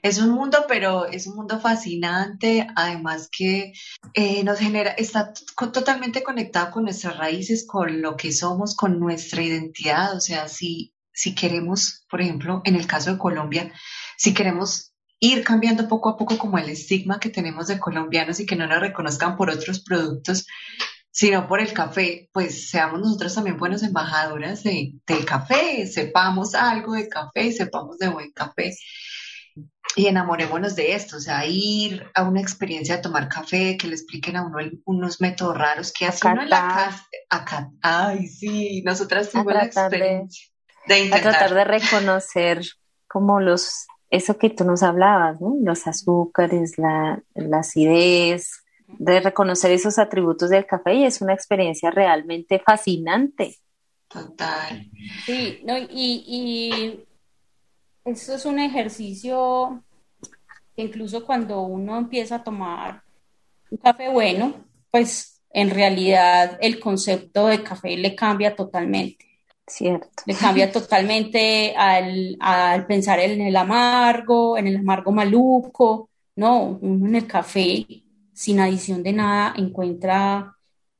[0.02, 3.72] Es un mundo, pero es un mundo fascinante, además que
[4.12, 9.42] eh, nos genera, está totalmente conectado con nuestras raíces, con lo que somos, con nuestra
[9.42, 10.14] identidad.
[10.14, 13.72] O sea, si, si queremos, por ejemplo, en el caso de Colombia,
[14.18, 18.46] si queremos ir cambiando poco a poco como el estigma que tenemos de colombianos y
[18.46, 20.46] que no nos reconozcan por otros productos,
[21.14, 26.94] sino por el café, pues seamos nosotros también buenos embajadoras de, del café, sepamos algo
[26.94, 28.74] de café, sepamos de buen café
[29.94, 33.94] y enamorémonos de esto, o sea, ir a una experiencia de tomar café, que le
[33.94, 37.06] expliquen a uno unos métodos raros que hace uno en la casa.
[37.30, 40.48] Acá, ay, sí, nosotras tuvimos la experiencia
[40.88, 42.62] de, A tratar de reconocer
[43.06, 45.54] como los, eso que tú nos hablabas, ¿no?
[45.62, 48.63] Los azúcares, la, la acidez,
[48.98, 53.56] de reconocer esos atributos del café y es una experiencia realmente fascinante.
[54.08, 54.88] Total.
[55.24, 57.04] Sí, no, y, y
[58.04, 59.82] eso es un ejercicio
[60.76, 63.02] que incluso cuando uno empieza a tomar
[63.70, 64.54] un café bueno,
[64.90, 69.24] pues en realidad el concepto de café le cambia totalmente.
[69.66, 70.08] Cierto.
[70.26, 76.10] Le cambia totalmente al, al pensar en el amargo, en el amargo maluco.
[76.36, 77.86] No, uno en el café,
[78.34, 80.56] sin adición de nada, encuentra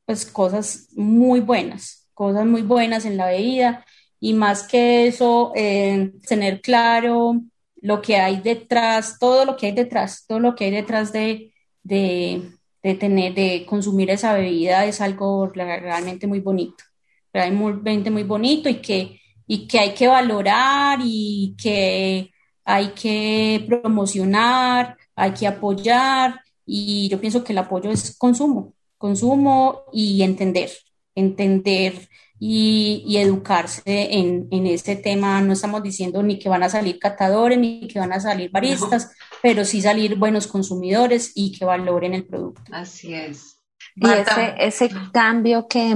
[0.07, 3.85] pues cosas muy buenas, cosas muy buenas en la bebida
[4.20, 7.41] y más que eso, eh, tener claro
[7.82, 11.53] lo que hay detrás, todo lo que hay detrás, todo lo que hay detrás de,
[11.82, 12.51] de,
[12.82, 16.85] de tener, de consumir esa bebida es algo realmente muy bonito,
[17.32, 22.30] realmente muy bonito y que, y que hay que valorar y que
[22.64, 29.84] hay que promocionar, hay que apoyar y yo pienso que el apoyo es consumo, consumo
[29.92, 30.70] y entender,
[31.14, 32.08] entender
[32.38, 35.40] y, educarse en, en, este tema.
[35.40, 39.12] No estamos diciendo ni que van a salir catadores, ni que van a salir baristas,
[39.42, 42.62] pero sí salir buenos consumidores y que valoren el producto.
[42.72, 43.60] Así es.
[43.96, 45.94] Y ese, ese cambio que,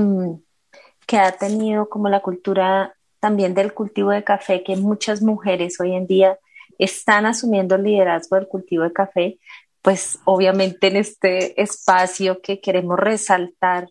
[1.07, 5.95] que ha tenido como la cultura también del cultivo de café, que muchas mujeres hoy
[5.95, 6.39] en día
[6.79, 9.39] están asumiendo el liderazgo del cultivo de café,
[9.83, 13.89] pues obviamente en este espacio que queremos resaltar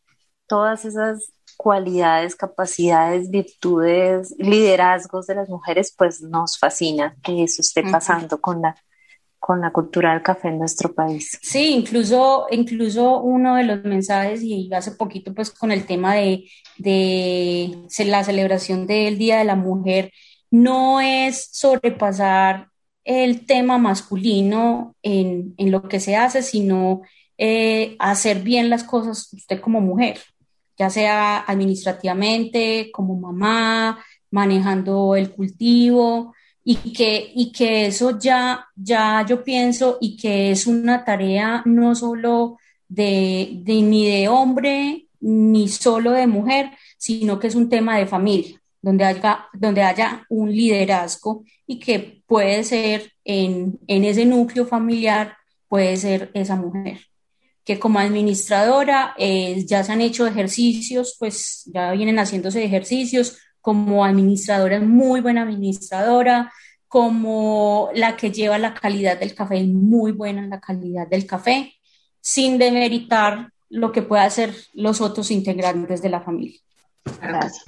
[0.47, 7.83] todas esas cualidades, capacidades, virtudes, liderazgos de las mujeres, pues nos fascina que eso esté
[7.83, 8.75] pasando con la
[9.39, 11.39] con la cultura del café en nuestro país.
[11.41, 16.49] Sí, incluso, incluso uno de los mensajes, y hace poquito pues con el tema de,
[16.77, 20.11] de la celebración del Día de la Mujer,
[20.51, 22.67] no es sobrepasar
[23.07, 27.01] el tema masculino en, en lo que se hace, sino
[27.37, 30.19] eh, hacer bien las cosas usted como mujer
[30.77, 39.25] ya sea administrativamente, como mamá, manejando el cultivo, y que, y que eso ya, ya
[39.27, 42.57] yo pienso y que es una tarea no solo
[42.89, 48.61] de, ni de hombre ni solo de mujer, sino que es un tema de familia,
[48.81, 55.35] donde haya, donde haya un liderazgo y que puede ser en, en ese núcleo familiar,
[55.67, 56.99] puede ser esa mujer
[57.67, 64.05] que como administradora eh, ya se han hecho ejercicios, pues ya vienen haciéndose ejercicios, como
[64.05, 66.49] administradora es muy buena administradora,
[66.87, 71.25] como la que lleva la calidad del café es muy buena en la calidad del
[71.25, 71.73] café,
[72.21, 76.61] sin demeritar lo que puedan hacer los otros integrantes de la familia.
[77.21, 77.65] Gracias.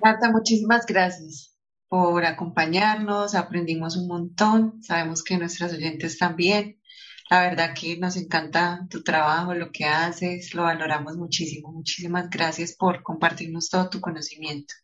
[0.00, 1.56] Marta, muchísimas gracias
[1.88, 3.34] por acompañarnos.
[3.34, 4.82] Aprendimos un montón.
[4.82, 6.80] Sabemos que nuestras oyentes también.
[7.30, 11.72] La verdad que nos encanta tu trabajo, lo que haces, lo valoramos muchísimo.
[11.72, 14.74] Muchísimas gracias por compartirnos todo tu conocimiento.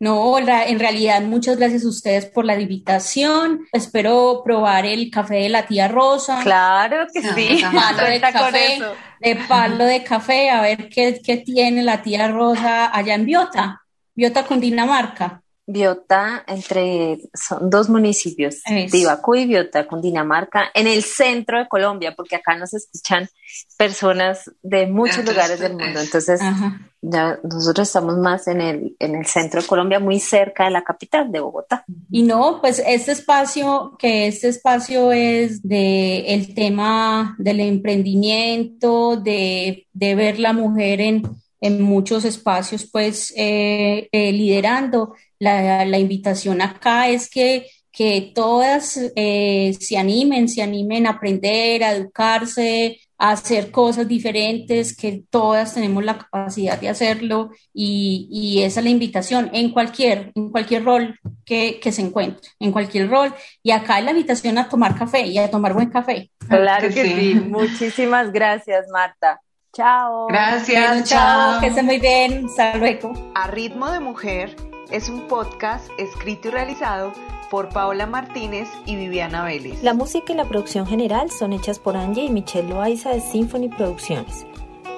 [0.00, 3.66] No, en realidad muchas gracias a ustedes por la invitación.
[3.70, 6.40] Espero probar el café de la tía Rosa.
[6.42, 7.62] Claro que No, sí.
[7.72, 8.78] Palo de café,
[9.20, 13.82] de palo de café, a ver qué, qué tiene la tía Rosa allá en Biota,
[14.14, 15.42] Biota con Dinamarca.
[15.72, 18.90] Biota, entre, son dos municipios, Eso.
[18.92, 23.28] Tibacú y Biota, Cundinamarca, en el centro de Colombia, porque acá nos escuchan
[23.76, 25.98] personas de muchos Entonces, lugares del mundo.
[26.00, 26.80] es- Entonces, Ajá.
[27.02, 30.82] ya nosotros estamos más en el, en el centro de Colombia, muy cerca de la
[30.84, 31.84] capital de Bogotá.
[32.10, 39.86] Y no, pues este espacio, que este espacio es de el tema del emprendimiento, de,
[39.92, 41.22] de ver la mujer en,
[41.60, 45.14] en muchos espacios, pues eh, eh, liderando.
[45.38, 51.82] La, la invitación acá es que, que todas eh, se animen, se animen a aprender,
[51.82, 58.62] a educarse, a hacer cosas diferentes, que todas tenemos la capacidad de hacerlo y, y
[58.62, 63.10] esa es la invitación en cualquier, en cualquier rol que, que se encuentre, en cualquier
[63.10, 63.34] rol.
[63.62, 66.30] Y acá es la invitación a tomar café y a tomar buen café.
[66.48, 67.14] Claro que sí.
[67.14, 67.34] sí.
[67.34, 69.40] Muchísimas gracias, Marta.
[69.72, 70.26] Chao.
[70.28, 71.60] Gracias, Bueno, chao.
[71.60, 73.12] que estén muy bien, hasta luego.
[73.34, 74.56] A Ritmo de Mujer
[74.90, 77.12] es un podcast escrito y realizado
[77.50, 79.82] por Paola Martínez y Viviana Vélez.
[79.82, 83.68] La música y la producción general son hechas por Angie y Michelle Loaiza de Symphony
[83.68, 84.44] Producciones.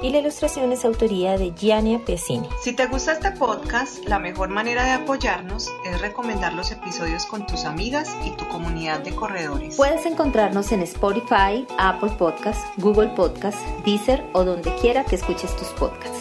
[0.02, 2.48] Y la ilustración es autoría de Gianni Piacini.
[2.60, 7.46] Si te gusta este podcast, la mejor manera de apoyarnos es recomendar los episodios con
[7.46, 9.76] tus amigas y tu comunidad de corredores.
[9.76, 15.68] Puedes encontrarnos en Spotify, Apple Podcasts, Google Podcasts, Deezer o donde quiera que escuches tus
[15.68, 16.18] podcasts.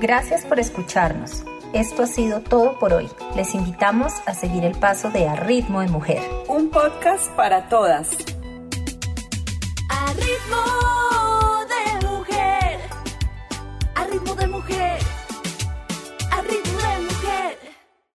[0.00, 1.44] Gracias por escucharnos.
[1.74, 3.10] Esto ha sido todo por hoy.
[3.36, 6.22] Les invitamos a seguir el paso de A Ritmo de Mujer.
[6.48, 8.08] un podcast para todas.
[9.90, 11.17] A ritmo